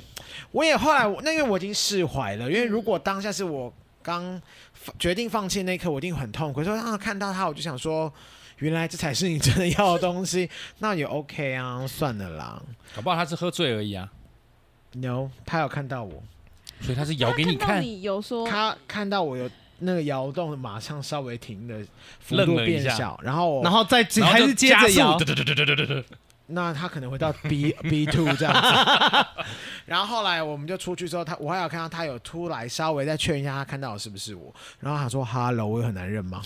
[0.50, 3.72] 我也后来，那因为我已经释怀了，因为如果当下是我
[4.02, 4.38] 刚
[4.98, 6.62] 决定放弃那一刻，我一定很痛苦。
[6.62, 8.12] 所以啊，看到他，我就想说，
[8.58, 10.50] 原来这才是你真的要的东西，
[10.80, 12.62] 那也 OK 啊，算了啦。
[12.94, 14.06] 搞不好他是喝醉而已啊。
[14.92, 16.22] No，他有看到我，
[16.82, 17.80] 所以他是摇给你看。
[17.80, 19.48] 你有说他看到我有。
[19.78, 21.80] 那个摇动马上稍微停的
[22.20, 25.18] 幅度变小，然后然后再还是接着摇，
[26.50, 29.26] 那他可能会到 B B two 这样子。
[29.84, 34.54] 然后后来我们就出去之后，他我还有看到他有出来稍微再确认一下，他看到的是不是我。
[34.80, 36.40] 然后他说：“Hello，我有很难认吗？”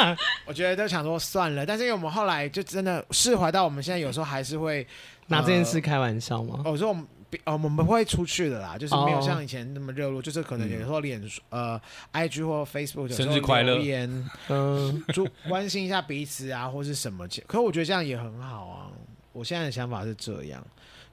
[0.46, 4.86] 我觉得都想说算了，但是因为我们后来就真的释怀到，我们现在有时候还是会
[5.26, 6.60] 拿这件事开玩笑吗？
[6.64, 7.06] 我说我们。
[7.44, 10.24] 哦，我们不会出去的啦，就是没有像以前那么热络，oh.
[10.24, 11.80] 就是可能有时候脸呃
[12.12, 17.26] ，IG 或 Facebook 生日快乐留言， 嗯，就关心一下彼此啊，或是什么。
[17.46, 18.90] 可是我觉得这样也很好啊。
[19.32, 20.64] 我现在的想法是这样，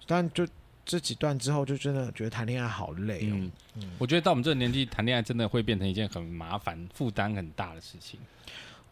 [0.06, 0.48] 但就
[0.86, 3.30] 这几段之后，就真的觉得谈恋爱好累
[3.76, 8.20] 嗯、我觉得到我们这个年纪谈恋爱，真的会变成一件很麻烦、负担很大的事情。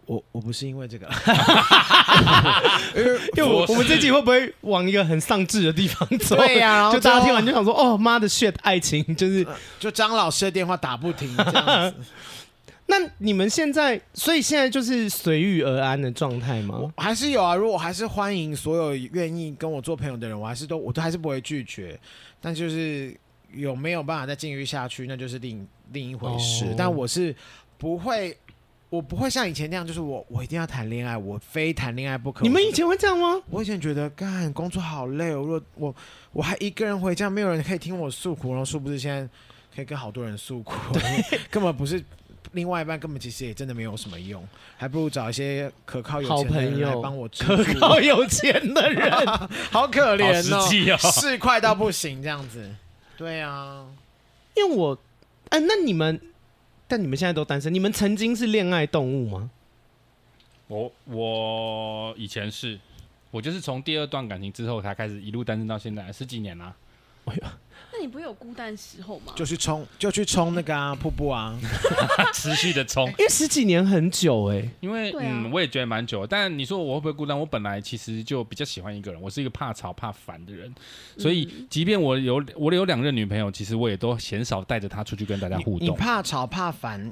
[0.10, 1.08] 我我不是因为这个，
[2.98, 6.36] 因为因为我我们这集会不会往一个很丧志的地方走？
[6.36, 11.96] 对呀、啊，就大家听完就想说，哦妈的 shit，爱情就是、呃、就张老师的电话打不停这样子。
[12.88, 16.80] 那你们现在，所以现在就是随遇而安的状态吗？
[16.80, 22.00] 我还是有啊，如果还是欢迎所有愿意跟我做朋友的人，我还是都我都还是不会拒绝。
[22.42, 23.16] 但就是
[23.54, 26.66] 有没有办法再继续下去，那就是另另一回事。
[26.66, 27.36] 哦、但我是
[27.78, 28.36] 不会。
[28.90, 32.44] 我不会像以前那样，就是我我一定要谈恋爱，我非谈恋爱不可。
[32.44, 33.42] 你们以前会这样吗？
[33.50, 35.96] 我以前觉得干工作好累哦，我我
[36.32, 39.30] 我还一个人回家，没有人可以听我诉苦，然后殊不知现在
[39.76, 40.74] 可以跟好多人诉苦，
[41.52, 42.04] 根本不是
[42.54, 44.44] 另外一半，根本其实也真的没有什么用，
[44.76, 49.12] 还不如找一些可靠有钱的人来帮我，可靠有钱的人，
[49.70, 50.68] 好可怜哦，
[50.98, 52.68] 市侩到不行这样子。
[53.16, 53.86] 对啊，
[54.56, 54.98] 因为我，
[55.50, 56.20] 哎、欸，那你们，
[56.90, 59.50] 但你们现在都单身，你们曾经是恋爱动物吗？
[60.68, 62.78] 我我以前是，
[63.32, 66.76] 我就是从第二段感情之后才开始一路单身到现在十几年啦。
[67.26, 67.58] 哎呀。
[68.00, 69.34] 那你不会有孤单时候吗？
[69.36, 71.60] 就去冲，就去冲那个啊 瀑布啊，
[72.34, 74.70] 持续的冲，因为十几年很久哎、欸。
[74.80, 76.26] 因为、啊、嗯，我也觉得蛮久。
[76.26, 77.38] 但你说我会不会孤单？
[77.38, 80.74] 我本来其实就比较喜欢一个人，我是一个怕吵怕烦的人，
[81.18, 85.82] 所以即便我有我有两任女朋友，其实我也都鲜少带着她出去跟大家互动。
[85.82, 87.12] 你，你怕吵怕烦，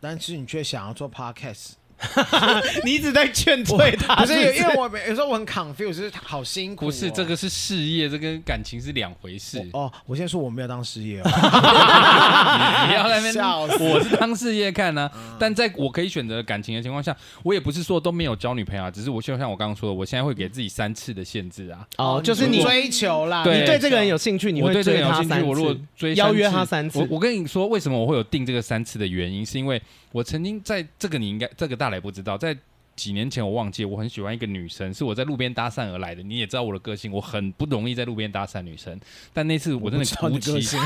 [0.00, 1.74] 但是你却想要做 podcast。
[2.84, 6.88] 你一直在劝退他，不是，因为我有时候我很 confused，就是好辛苦、哦。
[6.88, 9.66] 不是，这个是事业，这跟感情是两回事。
[9.72, 11.24] 哦，我先说我没有当事业、哦，
[12.84, 13.60] 你不要在那边笑。
[13.60, 21.86] 我是当事业看呢、啊，嗯、但在我可以选择感情的情况下，我也不是说都没有交女朋友啊，只是我就像我刚刚说的，我现在会给自己三次的限制啊。
[21.96, 25.44] 哦，就是你追求啦，对你对这个人有兴趣，你会追他三次。
[25.44, 29.80] 我如果追邀约他三次，我我跟你说，为什么我会有定这个三次的原因，是因为
[30.12, 32.56] 我曾经在这个你应该这个大磊不知道在。
[32.96, 36.22] 几年前我忘记，我很喜欢一个女生，是我在路边搭讪而来的。
[36.22, 38.98] 你也知道我的个性，我很不容易在路边搭讪女生。
[39.32, 40.76] 但那次我真的鼓起，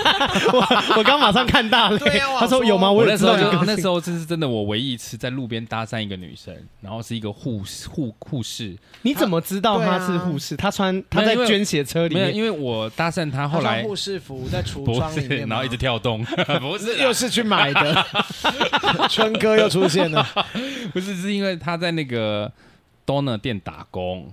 [0.96, 1.98] 我刚马上看到了。
[1.98, 2.92] 对啊，他说有吗？
[2.92, 8.76] 我那时候就那时候这是真的，我唯一一次在路边搭讪一个女生，然后是一个护护护士。
[9.00, 10.56] 你怎么知道她是护士？
[10.56, 16.22] 她穿她在捐血车里面，没有，因为我搭讪她，后来护士服在橱窗里面，然后一直跳动，
[16.60, 18.06] 不是，又是去买的。
[19.08, 20.26] 春哥又出现了，
[20.92, 21.53] 不是，是因为。
[21.56, 22.50] 他在那个
[23.06, 24.32] Donut 店打工，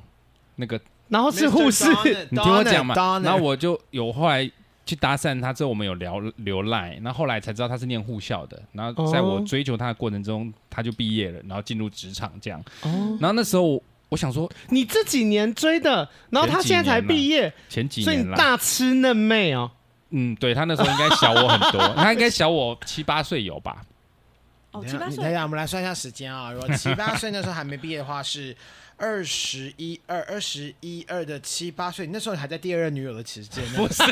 [0.56, 1.86] 那个然后是护士，
[2.32, 2.96] 你听我讲嘛。
[3.20, 4.50] 然后我就有后来
[4.86, 8.62] 去搭讪他之后，我们有聊聊赖，然后后来才知道他是念护校的。
[8.72, 12.64] 然后在我追求他的过程中，他就毕业了，然后进入职场这样。
[12.82, 13.18] 哦。
[13.20, 19.72] 然后那时候我想说，你这几年追的，然后他现在才毕业，前几年，所以大吃嫩妹哦。
[20.12, 23.82] 嗯，对，他那时候应该小我很多， 他应该小我七八岁有吧。
[24.72, 25.18] 哦，七八岁。
[25.18, 26.52] 等一下，我们来算一下时间啊。
[26.52, 28.56] 如果七八岁那时候还没毕业的话，是。
[29.02, 33.64] 二十一二二十一二的七八岁，那时候你还在第二任女友的期间。
[33.76, 34.04] 不是，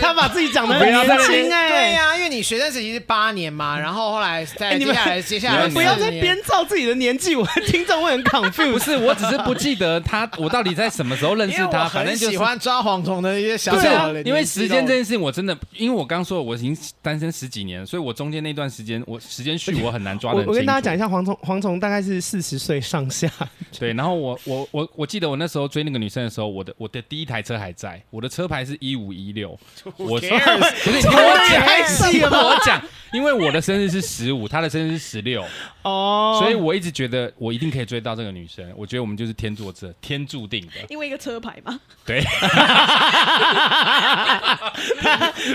[0.00, 1.68] 他把自己讲的很年轻哎。
[1.68, 8.72] 对呀，因为你学生时期是八年嘛，然后后来在接下来接下来，不要再编造自己的年纪，我听众会很 confused。
[8.72, 11.88] 不是，我只是不记得他，我到底在什么时候认识他。
[11.88, 14.12] 反正喜欢抓蝗虫的一些小小。
[14.24, 20.42] 因为时间这件事情，我真的，因为我刚说我已经单身十几年，所以我中间那段时间，我时间序我很难抓的。
[20.46, 23.30] 我跟大家讲一下，蝗虫蝗虫大概是四十岁上下。
[23.78, 24.68] 对，然后我我。
[24.72, 29.50] 我我记得我那时候追那个女生的时候，我的我的第一台车还在，我的车牌是一五一六。
[29.98, 30.30] 我说
[30.84, 31.62] 不是你听我讲，
[32.10, 32.82] 听我讲，
[33.12, 35.44] 因为我的生日是十五，她的生日是十六
[35.82, 38.64] 哦，所以我一直觉得我一定可以追到这个女生。
[38.76, 41.78] 我觉得我们就是天作之天注定的，因为一个车牌嘛。
[42.06, 42.20] 对，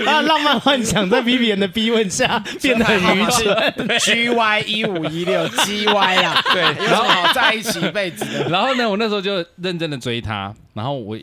[0.06, 3.98] 啊，浪漫幻想在 Vivian 的逼问下变得很愚蠢。
[3.98, 8.27] G Y 一五一六 G Y 啊，对，然后好在一起一辈子的。
[8.48, 9.08] 然后呢，我那。
[9.08, 11.16] 时候就认真的追她，然后我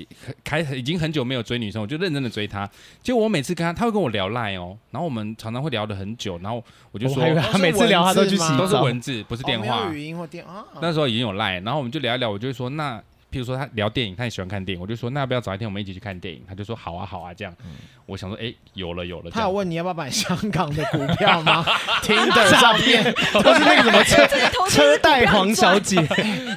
[0.43, 2.67] 开已经很久没有追女生，我就认真的追她。
[3.03, 10.65] 结果我每次跟她，她会跟我聊赖哦，然后我们常常会聊得很久，然后我就说，她每次聊她都去洗澡，都是文字，不是电话，哦、语音或电话。
[10.81, 12.99] 那时候已经有赖，然后我们就聊一聊，我就会说那。
[13.35, 16.41] 比如说他聊电影，他也喜欢看电影，我就说那要不要找一天我们一起去看电影？
[16.47, 17.53] 他就说好啊好啊这样。
[17.65, 17.71] 嗯、
[18.05, 19.29] 我想说哎有了有了。
[19.29, 21.65] 他有问你要不要买香港的股票吗？
[22.01, 23.03] 听的照片
[23.43, 24.25] 都是那个什么车
[24.69, 25.97] 车贷黄小姐。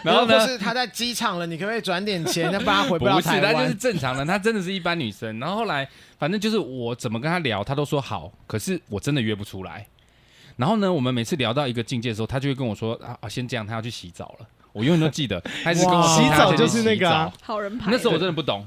[0.05, 0.47] 然后呢？
[0.47, 2.45] 是他在机场了，你可不可以转点钱？
[2.53, 3.41] 要不然他回不了台湾。
[3.41, 5.41] 不是，他就是正常的，他真的是一般女生。
[5.41, 9.85] 然后后来反正就是我怎么跟他聊，他都说好，可是我真的约不出来。
[10.55, 14.47] 然后呢，我们每次聊到一个境界的时候，他就会跟我说啊啊先这样，他要去洗澡了。
[14.73, 17.91] 我永远都记得，还是跟我洗澡就是那个好人牌。
[17.91, 18.67] 那时候我真的不懂，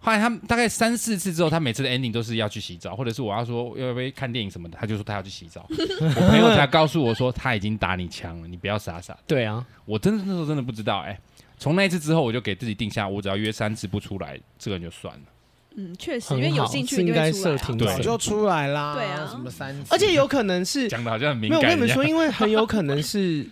[0.00, 5.66] 后来他大概三四次之后，他每次的 ending 都是要去洗澡，或者是我要说要不要看电影什么的，他就说他要去洗澡。
[5.70, 9.16] 我朋友才告诉我说他已经打你枪了，你不要傻傻。
[9.26, 11.18] 对啊，我真的那时候真的不知道哎。
[11.58, 15.20] 从那一次之后，我就给自己定下，我只要约三次不出来，这个人就算了。
[15.76, 18.94] 嗯，确实，因为有兴趣应该设停，早就出来啦。
[18.94, 19.86] 对啊，什么三次？
[19.90, 21.60] 而且有可能是讲的好像很敏感。
[21.60, 23.46] 没有，我跟你们说，因为很有可能是。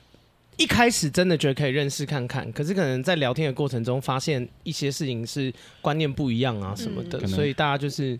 [0.57, 8.19] 一开始真的觉得可以认识看看，可是可能在聊天的过程中发现一些事情是观念不一样啊什么的，嗯、所以大家就是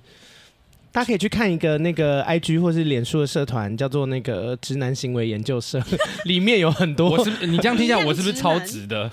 [0.91, 5.83] 大家可以去看一个那个 IG 或是脸书的社团，叫做那个直男行为研究社，
[6.25, 7.11] 里面有很多。
[7.11, 9.11] 我是你这样听一下，我是不是超直的？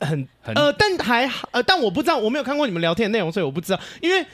[0.00, 4.26] 很很呃，但还好呃，但我不知道，我没有看过你们聊天的内容，所以我不知道，因为。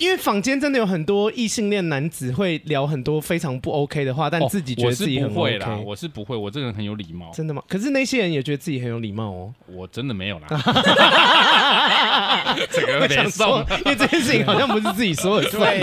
[0.00, 5.36] 因为坊间真的有很多异性恋男子会聊很多非常不 OK 的话，但自己觉得自己很 OK。
[5.36, 7.30] 哦、我是不会啦，我是不会，我这个人很有礼貌。
[7.34, 7.62] 真的吗？
[7.68, 9.52] 可是那些人也觉得自己很有礼貌哦。
[9.66, 10.46] 我真的没有啦。
[12.72, 15.82] 这个想说，因为这件事情好像不是自己说的对。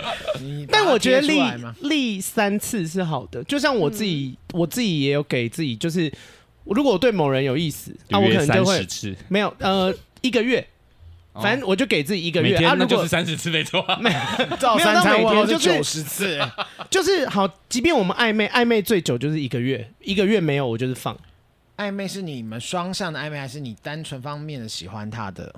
[0.70, 1.40] 但我觉得立
[1.80, 6.12] 立三次是好的，就像我自己，嗯、我自己也有给自己，就是
[6.64, 8.86] 如果我对某人有意思，那我可能就会
[9.28, 10.66] 没有呃一个月。
[11.42, 16.40] 反正我就给自己一个月，啊，那就是三十次没错， 没有， 照三餐每天就九十次，
[16.90, 17.48] 就是好。
[17.68, 21.16] 即便我们暧昧，暧昧最久就是一个月，一个月没有我就是放。
[21.76, 25.54] 暧昧是你们双向的暧昧，还是你单纯方面的喜欢他的？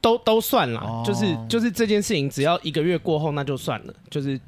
[0.00, 4.40] 都都算了，就是就是这件事情，只要一个月过后那就算了，就是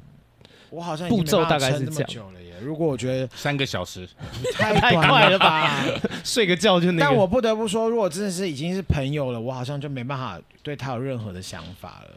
[0.69, 2.25] 我好像步骤大概是这样。
[2.61, 4.07] 如果我觉得 三个小时
[4.55, 5.83] 太快了吧，
[6.23, 6.99] 睡个觉就那个。
[7.01, 12.11] 但我不得不说，如果真的是已经是朋友了，我好像就没办法对他有任何的想法了。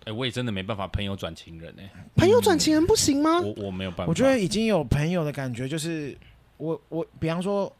[0.00, 3.40] 哎、欸，我也真的没办法，朋友转情人哎、欸，朋友转情人不行吗？
[3.40, 4.06] 我我没有办法。
[4.06, 6.16] 我觉得已经有朋友的感觉，就是
[6.56, 7.70] 我我比方说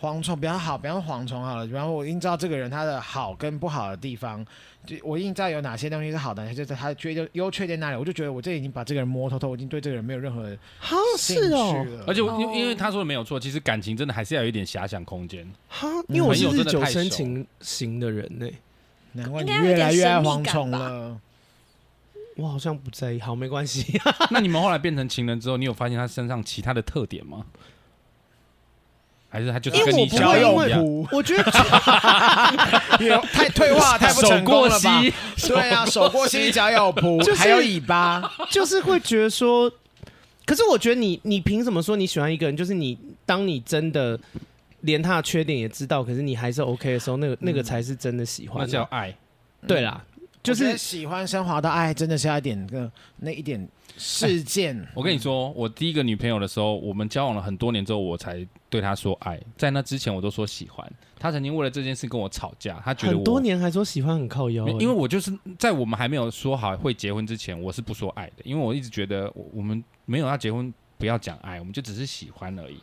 [0.00, 4.44] 蝗虫比较好，比方说蝗虫好了，比方说我已经知道这个人他的好跟不好的地方。
[4.84, 15.46] 就我已经知道有哪些东西是好的，就是他缺优优缺点哪里，我就觉得我这已经把这个人摸透透，我已经对这个人没有任何哈是哦，而且我因因为他说的没有错，其实感情真的还是要有一点遐想空间。
[15.68, 18.54] 哈，因为我是日久生情型的人呢、欸，
[19.12, 21.20] 难怪你越来越爱蝗虫了。
[22.36, 24.00] 我好像不在意，好没关系。
[24.32, 27.44] 那你们后来变成情人之后，你有发现他身上其他的特点吗？
[29.32, 30.84] 还是他就是跟你交友一样？
[31.10, 31.42] 我觉得
[33.32, 35.02] 太退化，太不成功了吧？
[35.48, 39.72] 对啊，手过膝，脚有蹼，还有尾巴，就是会觉得说。
[40.44, 42.54] 可是我觉得你，你凭什么说你喜欢一个人？
[42.54, 44.18] 就是你，当你真的
[44.80, 49.14] 连他的缺点也知道，可是你还是 OK 的时候，那个那个才是真的喜欢，那叫爱。
[49.66, 50.04] 对啦，
[50.42, 54.86] 就是喜欢升华到爱，真的是要一点个那一点事件。
[54.94, 58.46] 我跟你说，我第一个女朋友的时候，我们交往了很多年之后，我才。
[58.72, 60.90] 对她说爱，在那之前我都说喜欢。
[61.18, 64.66] 她曾经为了这件事跟我吵架，她觉得我很多年还说喜欢很靠腰。
[64.80, 72.82] 因为我就是在我们还没有说好会结婚之前，我是不说爱的，因为我一直觉得我们没有要结婚，不要讲爱，我们就只是喜欢而已。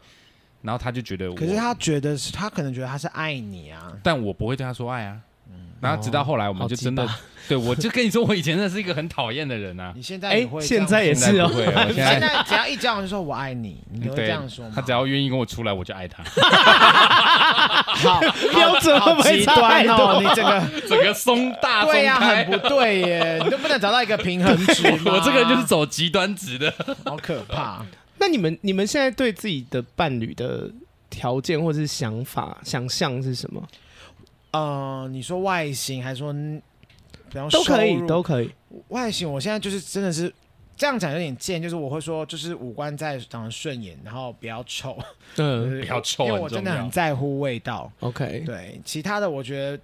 [0.62, 5.20] 然后她就觉得我，可是她觉得是她可能觉得她是爱你啊，但我不会对她说爱啊。
[5.82, 7.08] 然后直到后来，我们就真的，
[7.48, 9.94] 对我就跟你说，我以前真的是一个很讨厌的人啊。
[9.96, 11.50] 你现在也会，现在也是哦。
[11.96, 14.74] 现在只要一交往就说我爱你，你会这样说吗？
[14.76, 16.22] 他只要愿意跟我出来，我就爱他。
[18.00, 18.20] 好，
[18.52, 24.86] 标准好极端哦，你这个 整个松大对呀，很不对耶，你都不能找到一个平衡值。
[25.06, 26.74] 我这个人就是走极端值的，
[27.06, 27.86] 好可怕。
[28.18, 30.70] 那你们你们现在对自己的伴侣的
[31.10, 33.64] 条件或者是想法、想象是什么？
[34.52, 38.52] 呃，你说外形还是说，比方都可以，都可以。
[38.90, 40.34] 外形，我现在就是真的是
[40.76, 44.98] 这样讲有点贱，就是我会说，就是五官再长得顺眼，然后不要臭，
[45.38, 47.92] 嗯， 不要臭，因为我真的很在乎味道。
[48.00, 49.80] OK，对，其他的我觉得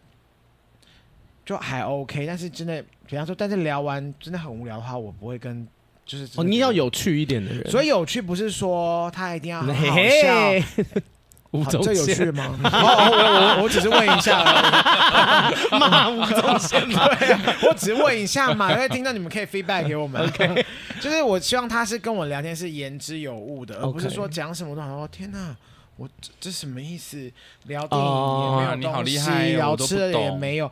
[1.46, 5.68] 就还 OK，但是真的，比方说，但是聊完真的很无聊的话，我不会跟，
[6.06, 11.02] 就是哦，你要有趣一点的人，所以有趣不是说他一定要很好笑。
[11.52, 12.58] 好这有趣吗？
[12.64, 15.76] 哦，我我我只是问一下而已。
[15.80, 17.08] 骂吴宗宪吗？
[17.16, 20.22] 对啊，我只是问一下嘛，因为听到你们可以 feedback 给我们。
[20.28, 20.66] OK，
[21.00, 25.08] 就是我希望他是跟我聊天是言之有物的，而不是说讲什么都好。
[25.08, 25.56] 天哪，
[25.96, 27.32] 我这这什么意思？
[27.68, 30.70] 聊电影也没有东西，聊吃的也没有。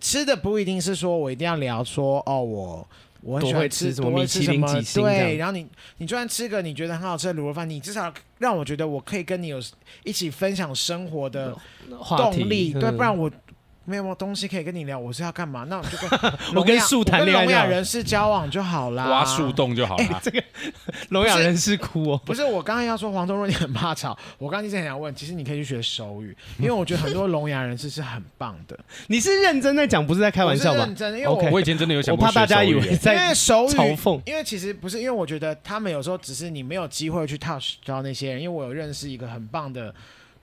[0.00, 2.86] 吃的不一定是说我一定要聊说哦我。
[3.26, 5.66] 我很喜欢吃什么米其林几星，对，然后你
[5.98, 9.60] 你就算吃个你觉得很好吃的卤肉饭，你至少让我觉得我可以跟你有
[10.04, 11.56] 一起分享生活的
[12.16, 13.30] 动力，对，不然我。
[13.86, 15.64] 没有东西可以跟你聊，我是要干嘛？
[15.70, 19.08] 那我就跟 我跟树谈恋爱，聋哑人士交往就好啦。
[19.08, 20.04] 挖树洞就好了。
[20.04, 20.42] 欸、 这个
[21.10, 22.20] 聋哑人士哭哦。
[22.26, 28.78] 不是，我刚刚要说黄宗若你很怕吵，我刚刚一直很想问，其实你可以去学手语，因为我觉得很多聋哑人士是很棒的。
[29.06, 30.80] 你是认真在讲，不是在开玩笑吧？
[30.80, 39.94] 认真，因为我 Okay 我以前真的有想过，我怕大家以为在因为手语嘲讽，因为其实不是，因为我觉得他们有时候只是你没有机会去 touch 到那些人，因为我有认识一个很棒的。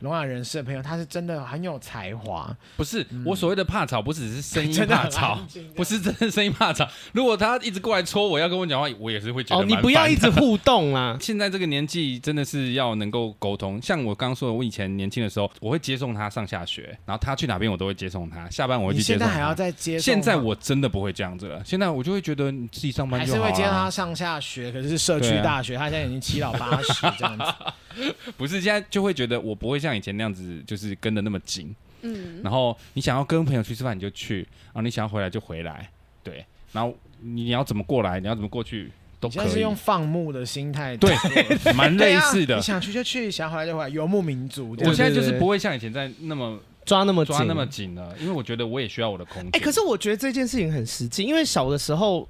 [0.04, 2.54] 聋哑人士的朋友，他是真的很有才华。
[2.76, 5.40] 不是、嗯、我所谓的怕吵，不只是声音 怕吵，
[5.76, 6.86] 不是真的声音怕吵。
[7.14, 9.64] 如果他一直过来戳我要跟我讲话，我也是会觉得。
[9.64, 11.18] 哦，你不要一直互动啊！
[11.24, 13.82] 现在这个年纪真的是要能够沟通。
[13.82, 18.50] 像我刚刚说的，我以前年轻的时候，我会接送他上下学，然后他去哪边我都会接送他。
[18.50, 19.26] 下班我会去接送他。
[19.26, 20.04] 现在还要再接送？
[20.04, 21.64] 现在我真的不会这样子了。
[21.64, 23.46] 现在我就会觉得你自己上班就好了。
[23.46, 27.46] 还是会接他上下学，可是是社区大学，啊、他现在已经七老八十这样子。
[28.36, 31.76] 不是，现在就会觉得我不会像以前那样子，就是跟的那么紧。
[32.02, 35.90] 嗯，然后你想要跟朋友去吃饭你就去，然后你想要回来就回来，
[36.22, 36.46] 对。
[36.74, 39.50] 然后你要怎么过来，你要怎么过去都可以。
[39.50, 41.16] 是用放牧的心态，对，
[41.76, 42.56] 蛮类似的。
[42.56, 44.76] 你想去就去，想回来就回来，游牧民族。
[44.80, 49.52] 我现在就是不会像以前在那么抓那么抓那么紧了，因为我觉得我也需要我的空间。
[49.54, 52.28] 哎，可是我觉得这件事情很实际，因为小的时候，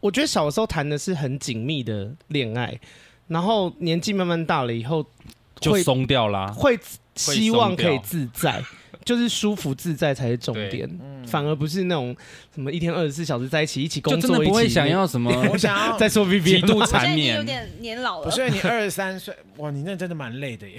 [0.00, 2.78] 我觉得小的时候谈的是很紧密的恋爱，
[3.28, 5.06] 然后年纪慢慢大了以后
[5.60, 6.78] 就松掉啦，会
[7.16, 8.62] 希望可以自在。
[9.04, 12.16] 就是舒服自在才是重点，嗯、反而不是那种
[12.54, 15.30] 什么一天二十四小时在一起一起工作，真的不会想要什么。
[15.52, 18.30] 我想要再说 Vivian 极度缠绵，有点年老了。
[18.30, 20.76] 所以你二十三岁， 哇，你那真的蛮累的耶。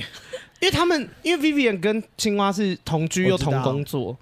[0.60, 4.18] 因为他们因为 Vivian 跟青蛙是同居又同工作，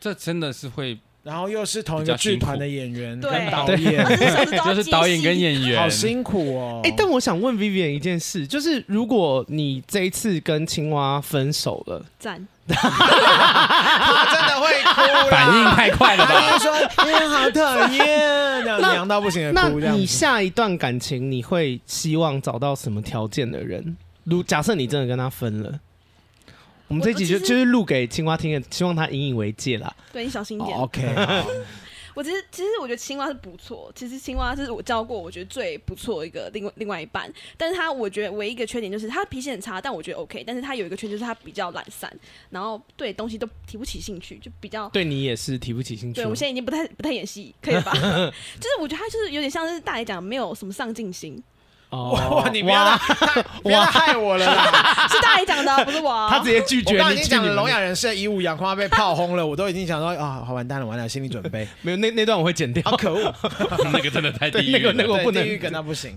[0.00, 0.98] 这真的是会。
[1.30, 4.04] 然后又是同一个剧团的演员跟导演，
[4.66, 6.80] 就是导演跟演员，好辛苦哦。
[6.82, 12.44] 哎，但我想问 Vivian 一件事，就是如果你这一次跟青蛙分手了，赞。
[12.66, 16.58] 他真的会哭，反应太快了吧？
[16.58, 16.76] 说
[17.06, 18.04] 你好讨厌，
[18.64, 19.78] 这样娘到不行的哭。
[19.78, 23.96] 那你下一段感情，你会希望找到什么条件的人？
[24.24, 25.78] 如假设你真的跟他分了，
[26.90, 29.94] 我们这一集就就是录给青蛙听的，希望他引以为戒啦。
[30.12, 30.76] 对，你小心一点。
[30.76, 31.00] Oh, OK。
[32.16, 42.12] 我其实其实我觉得青蛙是不错，其实青蛙是我教过我觉得最不错的一个另外另外一半，但是他我觉得唯一一个缺点就是他脾气很差，但我觉得 OK，但是他有一个缺点就是他比较懒散，
[42.50, 46.16] 然后对东西都提不起兴趣，就比较对你也是提不起兴趣。
[46.16, 47.92] 对我现在已经不太不太演戏，可以吧？
[48.58, 51.40] 就是我觉得他就是有点像是大爷讲没有什么上进心。
[51.90, 52.12] 哦，
[52.44, 52.48] 哇！
[52.50, 52.96] 你不要
[53.62, 55.06] 不要害我了啦！
[55.10, 56.28] 是大姨讲的，不是我。
[56.30, 56.94] 他直接拒绝。
[56.94, 61.66] 我刚已经讲了，聋哑人士以武养花被炮轰了， 我都已经想说啊，好完蛋了，完了，心理准备。
[61.82, 62.82] 没有那那段我会剪掉。
[62.88, 63.34] 好可恶，
[63.92, 66.16] 那个真的太低狱，那个那个我不能跟那不行。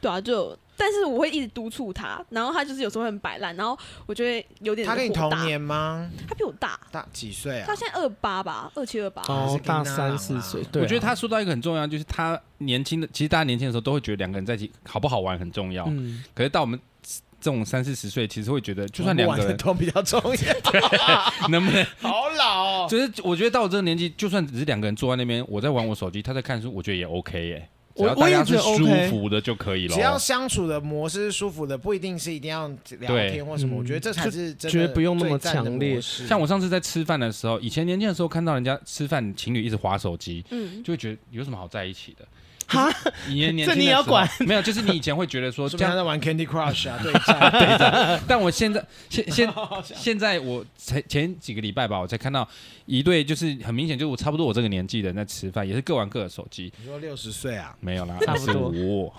[0.00, 4.84] 对啊，就但是我会一直督促他，然后他就是有时候会很摆烂，然后我觉得有点。
[4.84, 6.10] 他跟你同年吗？
[6.28, 7.64] 他比我大，大几岁啊？
[7.64, 9.22] 他现在二八吧，二七二八。
[9.28, 10.60] 哦，大三四岁。
[10.72, 15.84] 对，我觉得他说到一个很重要，就是他年轻的，其实大家年轻的时候都会觉得两个人在一起好不好玩很重要。
[15.86, 16.24] 嗯。
[16.34, 16.76] 可是到我们
[17.40, 20.28] 这种三四十岁，其实会觉得，就算两个人都比较重要，
[21.48, 21.86] 能不能？
[22.00, 22.88] 好老。
[22.88, 27.68] 就是我觉得到我这个年纪，就算只是两个人坐在那边，我在玩我手机，他在看书，我觉得也 OK 耶。
[27.94, 29.94] 只要大家是舒服的就可以了。
[29.94, 32.68] 只要相处的模式是舒服的，不一定是一定要
[33.00, 33.76] 聊天或什么。
[33.76, 34.70] 我觉得这才是真的。
[34.70, 36.00] 觉得不用那么强烈。
[36.00, 42.26] 像我上次在吃饭的时候，以前年轻的时候看到人家吃饭情侣一直划手机，嗯，就会觉得有什么好在一起的。
[42.72, 42.90] 哈，
[43.66, 44.28] 这你要管？
[44.40, 48.20] 没有，就是你以前会觉得说， 这样在玩 Candy Crush 啊， 对战对战。
[48.26, 49.52] 但我现在现现
[49.84, 52.48] 现在我才前几个礼拜吧，我才看到
[52.86, 56.72] 一对，就是很明显，就是我差不多我这个年纪的人在吃饭，也是各玩各的手机。
[56.78, 57.74] 你说六十岁啊？
[57.80, 59.14] 没有啦，差不多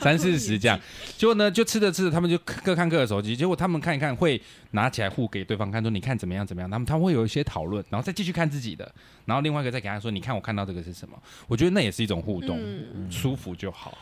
[0.00, 0.78] 三四十这样。
[1.16, 3.36] 结果呢，就吃着吃着，他们就各看各的手机。
[3.36, 4.40] 结果他们看一看，会
[4.76, 6.70] 拿起来互给对方看，说你看怎么样怎么样。
[6.70, 11.20] 他们他们会有一些讨论，然后再继续看自己的，然后另外一个再给他说，你看我看到这个是什么？
[11.48, 12.58] 我觉得那也是一种互动。
[12.60, 13.96] 嗯、舒服就好，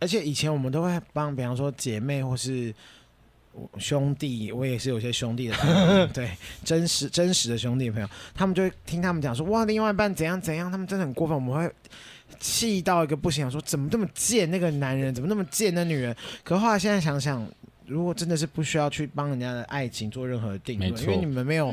[0.00, 2.74] 而且以前我们都会帮，比方说姐妹或是
[3.78, 6.30] 兄弟，我也是有些兄弟的朋友， 对，
[6.64, 11.72] 真实真实的兄弟朋友，他们就会听他们讲说，哇，另外一半怎样怎样，他们真的很过分，我们会
[12.40, 17.46] 气到一个不行，说怎么这么贱，那个男人怎么那么贱，那女人，可后来现在想想。
[17.92, 21.70] 如果真的是不需要去帮人家的爱情做任何定论，因为你们没有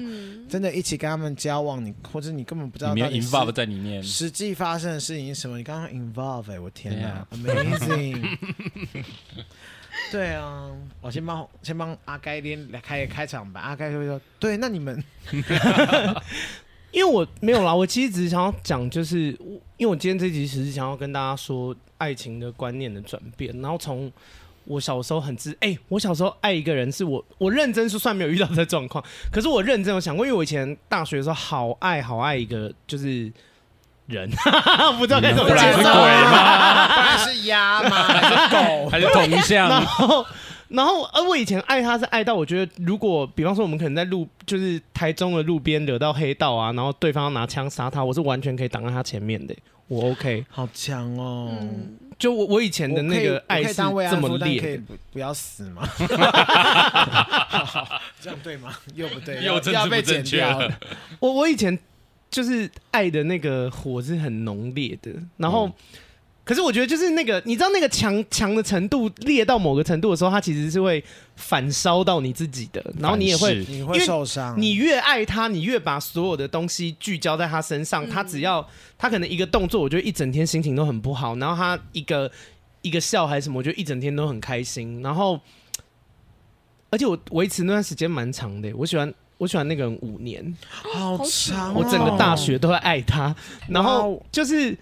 [0.49, 5.57] 真的一起跟他们交往，你或者你根本不知道你没有 involve 在里面，实际发生的事情是什么？
[5.57, 8.37] 你刚刚 involve，哎，我天哪，amazing！
[10.11, 13.61] 对啊，我先帮先帮阿该连来开开场吧。
[13.61, 15.01] 阿该就会说，对，那你们，
[16.91, 19.27] 因为我没有啦，我其实只是想要讲，就是
[19.77, 24.11] 因为我今天这集只是想要跟大家说爱情的观念的转变，然后从。
[24.69, 33.31] 我小时候很自哎、欸，我小时候爱一个人是我我认真是算没有遇到的状况，可是我认真有想过，因为我以前大学的时候好爱好爱一个就是
[34.05, 34.29] 人，
[34.99, 38.03] 不知道该怎么介绍，还是鸭吗？
[38.03, 38.89] 还是狗？
[38.93, 39.67] 还是铜像？
[39.67, 40.25] 然后
[40.67, 49.55] 然后而我以前爱他是爱到我觉得，如果比方说我们可能在路就是台中的路边惹到黑道啊，然后对方要拿枪杀他，我是完全可以挡在他前面的，
[49.89, 51.57] 我 OK，好强哦。
[51.59, 55.87] 嗯就我我以前的那个爱是这么烈，可以不不要死吗？
[58.19, 58.75] 这样对吗？
[58.93, 60.79] 又不对，又要被剪掉了。
[61.21, 61.79] 我我以前
[62.29, 65.67] 就是爱的那个火是很浓烈的，然后。
[65.67, 65.73] 嗯
[66.49, 71.03] 可是我觉得就是那个，你知道那个强强的程度裂到某个程度的时候，它其实是会
[71.35, 74.59] 反烧到你自己的，然后你也会，你会受伤。
[74.59, 82.31] 你越爱他，你越把所有的东西聚焦在他身上，嗯、他只要他可能一个动作，我觉得一整天心情都很不好，然后他一个
[82.81, 85.03] 一个笑还是什么，我觉得一整天都很开心。
[85.03, 85.39] 然后，
[86.89, 93.35] 而且我维持那段时间蛮长的，我喜欢我喜欢那个人五年，好长、哦，我整个大学都会爱他，
[93.67, 94.75] 然后就是。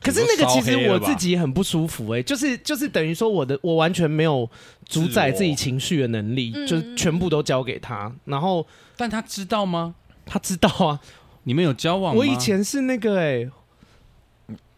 [0.00, 4.48] 可是那个其实我自己很不舒服哎、欸，就是就是等于说我的我完全没有
[4.88, 8.12] 主宰自己情绪的能力，就是全部都交给他。
[8.24, 9.94] 然后，但他知道吗？
[10.24, 11.00] 他知道啊，
[11.44, 12.18] 你们有交往吗？
[12.18, 13.50] 我以前是那个哎、欸。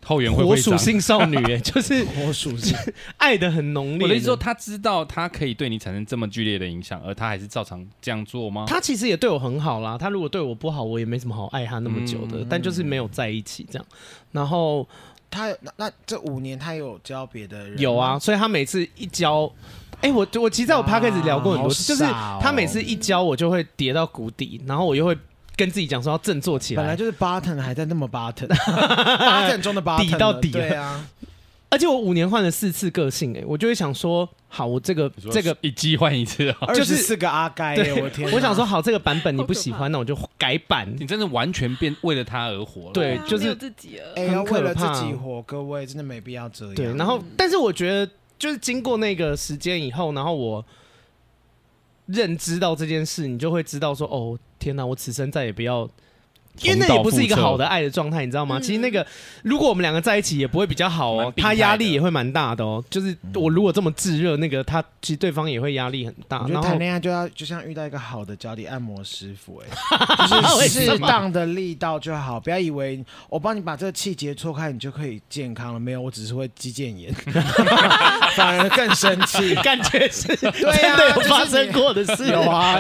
[0.05, 2.77] 后援会会火属性少女，哎， 就是火属性
[3.19, 4.03] 爱的很浓烈。
[4.03, 8.65] 我的意思说，他知道他可以对你产生这么剧烈的影响，而他还是照常这样做吗？
[8.67, 9.97] 他其实也对我很好啦。
[9.97, 12.39] 他如果对我不好，我也没什么好爱他那么久的。
[12.39, 13.87] 嗯、但就是没有在一起这样。
[14.33, 14.89] 然后
[15.33, 17.79] 他那那这五年他有教别的人？
[17.81, 19.51] 有啊，所以他每次一教，
[19.97, 22.05] 哎、欸，我我其实在我 p a c k a g e 聊过很多次，就是
[22.41, 25.19] 他每次一教，我就会跌到谷底，然后我又会。
[25.55, 31.07] 跟自己讲说要振作起来，本来就是 button 还在那么 button，button 中 的 bottom 底到底了，对啊。
[31.73, 38.31] 而且我五年换了四次个性，哎，我就会想说，好，我这个这个一季换一次， 就是四个阿该，我天！
[38.31, 40.95] 我想说，好，这个版本你不喜欢，那我就改版。
[41.01, 46.75] 你真的完全变为了他而活了，对，就是自己了，哎，要为了自己活，各位真的没必要这样。
[46.75, 50.63] 对，然后，但是我觉得，就是经过那个时间以后，然后我
[52.05, 55.89] 认知到这件事，你就会知道说，哦，天哪，我此生再也不要。
[56.61, 58.61] 因为那也不是一个好的爱的状态，你知道吗？
[58.61, 59.05] 其实那个，
[59.43, 61.33] 如果我们两个在一起，也不会比较好哦。
[61.37, 62.85] 他压力也会蛮大的哦。
[62.91, 66.43] 就是我如果这么炙热，那个他其实对方也会压力很大。
[66.43, 69.67] 我觉得谈恋爱就要就像遇到一个好的脚底按摩师傅，哎，
[70.29, 72.39] 就是适当的力道就好。
[72.39, 75.81] 不要以为我帮你把这个气节错开，你就可以健康了。
[75.81, 77.13] 没有，我只是会肌腱炎，
[78.37, 79.55] 反而更生气。
[79.57, 82.29] 感觉是真的有发生过的事。
[82.29, 82.79] 有啊，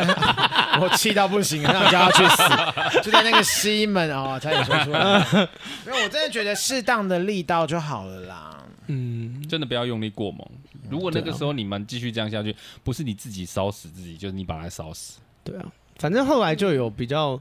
[0.80, 3.42] 我气到不行，让叫他去死， 就在那个。
[3.52, 5.18] 西门哦，差点说出来。
[5.84, 8.64] 没有，我真的觉得适当的力道就好了啦。
[8.86, 10.44] 嗯，真的不要用力过猛。
[10.88, 15.20] 如果那个时候你们继续这样下去，不是你自己烧死自己，就是你把它烧死。
[15.44, 15.66] 对啊，
[15.98, 17.38] 反正后来就有比较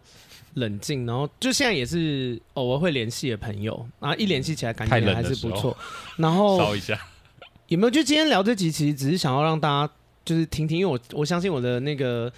[0.55, 5.75] 冷静，然后就现在也是偶尔会联系的朋友，然后一联系起来感觉还是不错。
[6.17, 6.99] 然后烧一下，
[7.67, 7.89] 有没有？
[7.89, 9.93] 就今天聊这集，其实只是想要让大家
[10.25, 12.31] 就是听听，因为我我相信我的那个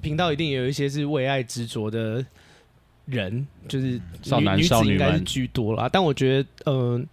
[0.00, 2.24] 频道一定也有一些是为爱执着的。
[3.06, 7.08] 人就是少男女子应该是居多啦，但我觉得，嗯、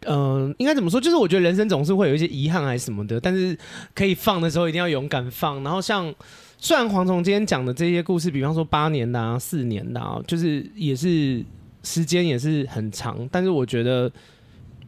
[0.00, 0.18] 呃，嗯、
[0.48, 1.00] 呃，应该怎么说？
[1.00, 3.56] 就是我觉得人生总是会有一些遗憾还是什么的，但是
[3.94, 5.62] 可以放的时候一定要勇敢放。
[5.62, 6.12] 然后像
[6.58, 11.44] 虽然黄虫今天讲的这些故事，比方说八年的啊、四年的啊，就是也是
[11.84, 14.10] 时间也是很长，但是我觉得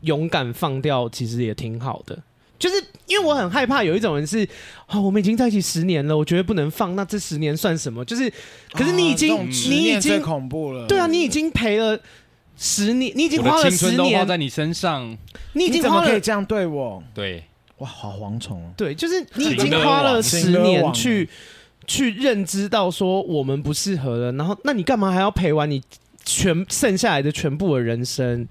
[0.00, 2.20] 勇敢放掉其实也挺好的。
[2.62, 2.76] 就是
[3.08, 4.48] 因为我很害怕有一种人是，
[4.86, 8.04] 哦，我们已经在一起十年了，我觉得不能放，那这十年算什么？
[8.04, 8.32] 就是，
[8.72, 11.98] 可是你已经，哦、你已经最恐怖了，对啊，你已经赔了
[12.56, 15.18] 十年，你已经花了十年花在你身上，
[15.54, 17.02] 你已经花了可以这样对我？
[17.12, 17.42] 对，
[17.78, 21.28] 哇，好蝗虫，对，就是你已经花了十年去
[21.88, 25.82] 去认知到说我们不适合了，然后那你干嘛还要陪完你
[26.24, 28.46] 全剩下来的全部的人生？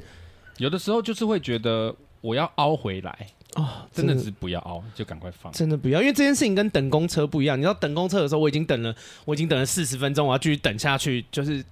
[0.57, 3.28] 有的时候就是会觉得我要凹回来。
[3.56, 5.52] 哦，真的是不要熬，就赶快放。
[5.52, 7.58] 真的不要，因为这件事情跟等公车不一样。
[7.58, 8.95] 你知道等公车的时候，我已经等了，
[9.26, 11.64] 我已经等了四十分钟，我要继续等下去，就是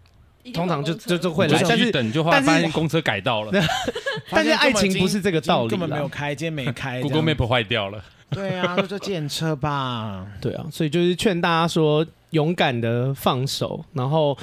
[0.54, 3.52] 通常就就就会来，但是等就发现公车改道了。
[4.30, 8.04] 但是爱情不是这个道理，根本没有开，今天没开，Google Map 坏掉了。
[8.32, 10.28] 对啊，就坐电车吧。
[10.42, 14.38] 对啊，所以就是劝大家说，勇敢的放手，然后。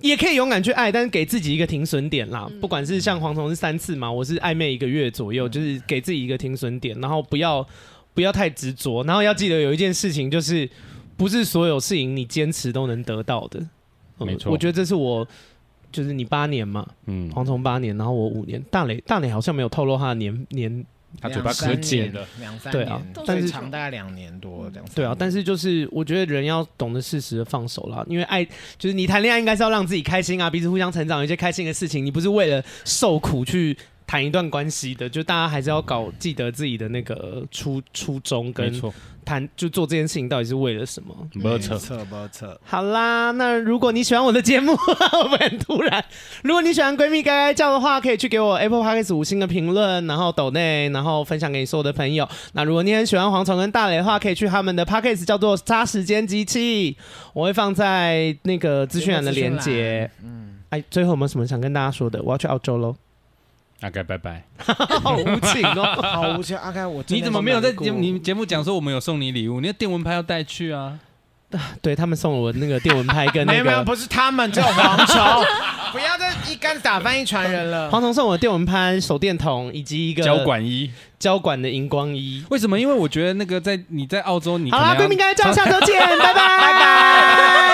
[0.00, 2.46] 也可以勇敢去爱，但是给自己一个停损点啦。
[2.50, 7.66] 嗯、不管是像黄虫是三次嘛，我是暧昧一个月左右，嗯、就是给自己一个停损点，然后不要
[8.14, 10.68] 不要太执着，然后要记得有一件事情，就是
[11.16, 13.60] 不是所有事情你坚持都能得到的。
[14.18, 15.26] 没错、嗯，我觉得这是我
[15.92, 20.84] 就是你八年嘛，嗯，黄虫八年，然后我五年，大磊大磊好像没有透露他的年年。
[21.20, 24.88] 他嘴巴可紧了，两三对啊，但是长大概两年多这样。
[24.94, 28.44] 对啊，但是就是我觉得人要懂得适时的放手啦，因为爱
[28.78, 33.76] 就是你谈恋爱应该是要让自己开心啊，彼此互相成长，有一些开心的事情，你不是为了受苦去
[34.10, 38.74] 谈一段关系的，就大家还是要搞记得自己的那个初初衷跟。
[39.22, 41.14] 谈就做这件事情到底是为了什么？
[41.34, 41.74] 没错，
[42.10, 42.60] 没错。
[42.64, 44.72] 好啦，那如果你喜欢我的节目，
[45.22, 46.04] 我们很突然？
[46.42, 52.28] 如果你喜欢闺蜜该该叫的话，可以去给我 Apple Podcast 五星的评论，然后抖内，然后分享给你所有的朋友。
[52.54, 56.96] 那如果你很喜欢黄虫跟大雷的话，可以去他们的 Podcast 叫做“杀时间机器”，
[57.32, 60.10] 我会放在那个资讯栏的连接。
[60.24, 62.20] 嗯，哎，最后有没有什么想跟大家说的？
[62.22, 62.96] 我要去澳洲喽。
[63.80, 64.42] 阿该拜拜，
[65.02, 66.56] 好无情哦， 好无情。
[66.56, 69.60] 阿该，我你怎么没有在节你节目讲说我们有送你礼物？
[69.60, 70.98] 你的电蚊拍要带去啊？
[71.82, 75.44] 对他们送了我那个电蚊拍跟那个， 没有，不是他们，这种蝗虫，
[75.92, 77.90] 不要再一竿子打翻一船人了。
[77.90, 82.44] 蝗虫送我电蚊拍、手电筒以及一个交管衣，交管的荧光衣。
[82.50, 82.78] 为什么？
[82.78, 87.69] 因为我觉得那个在你在澳洲，你好啦，闺蜜该叫，下周见，拜拜，拜拜。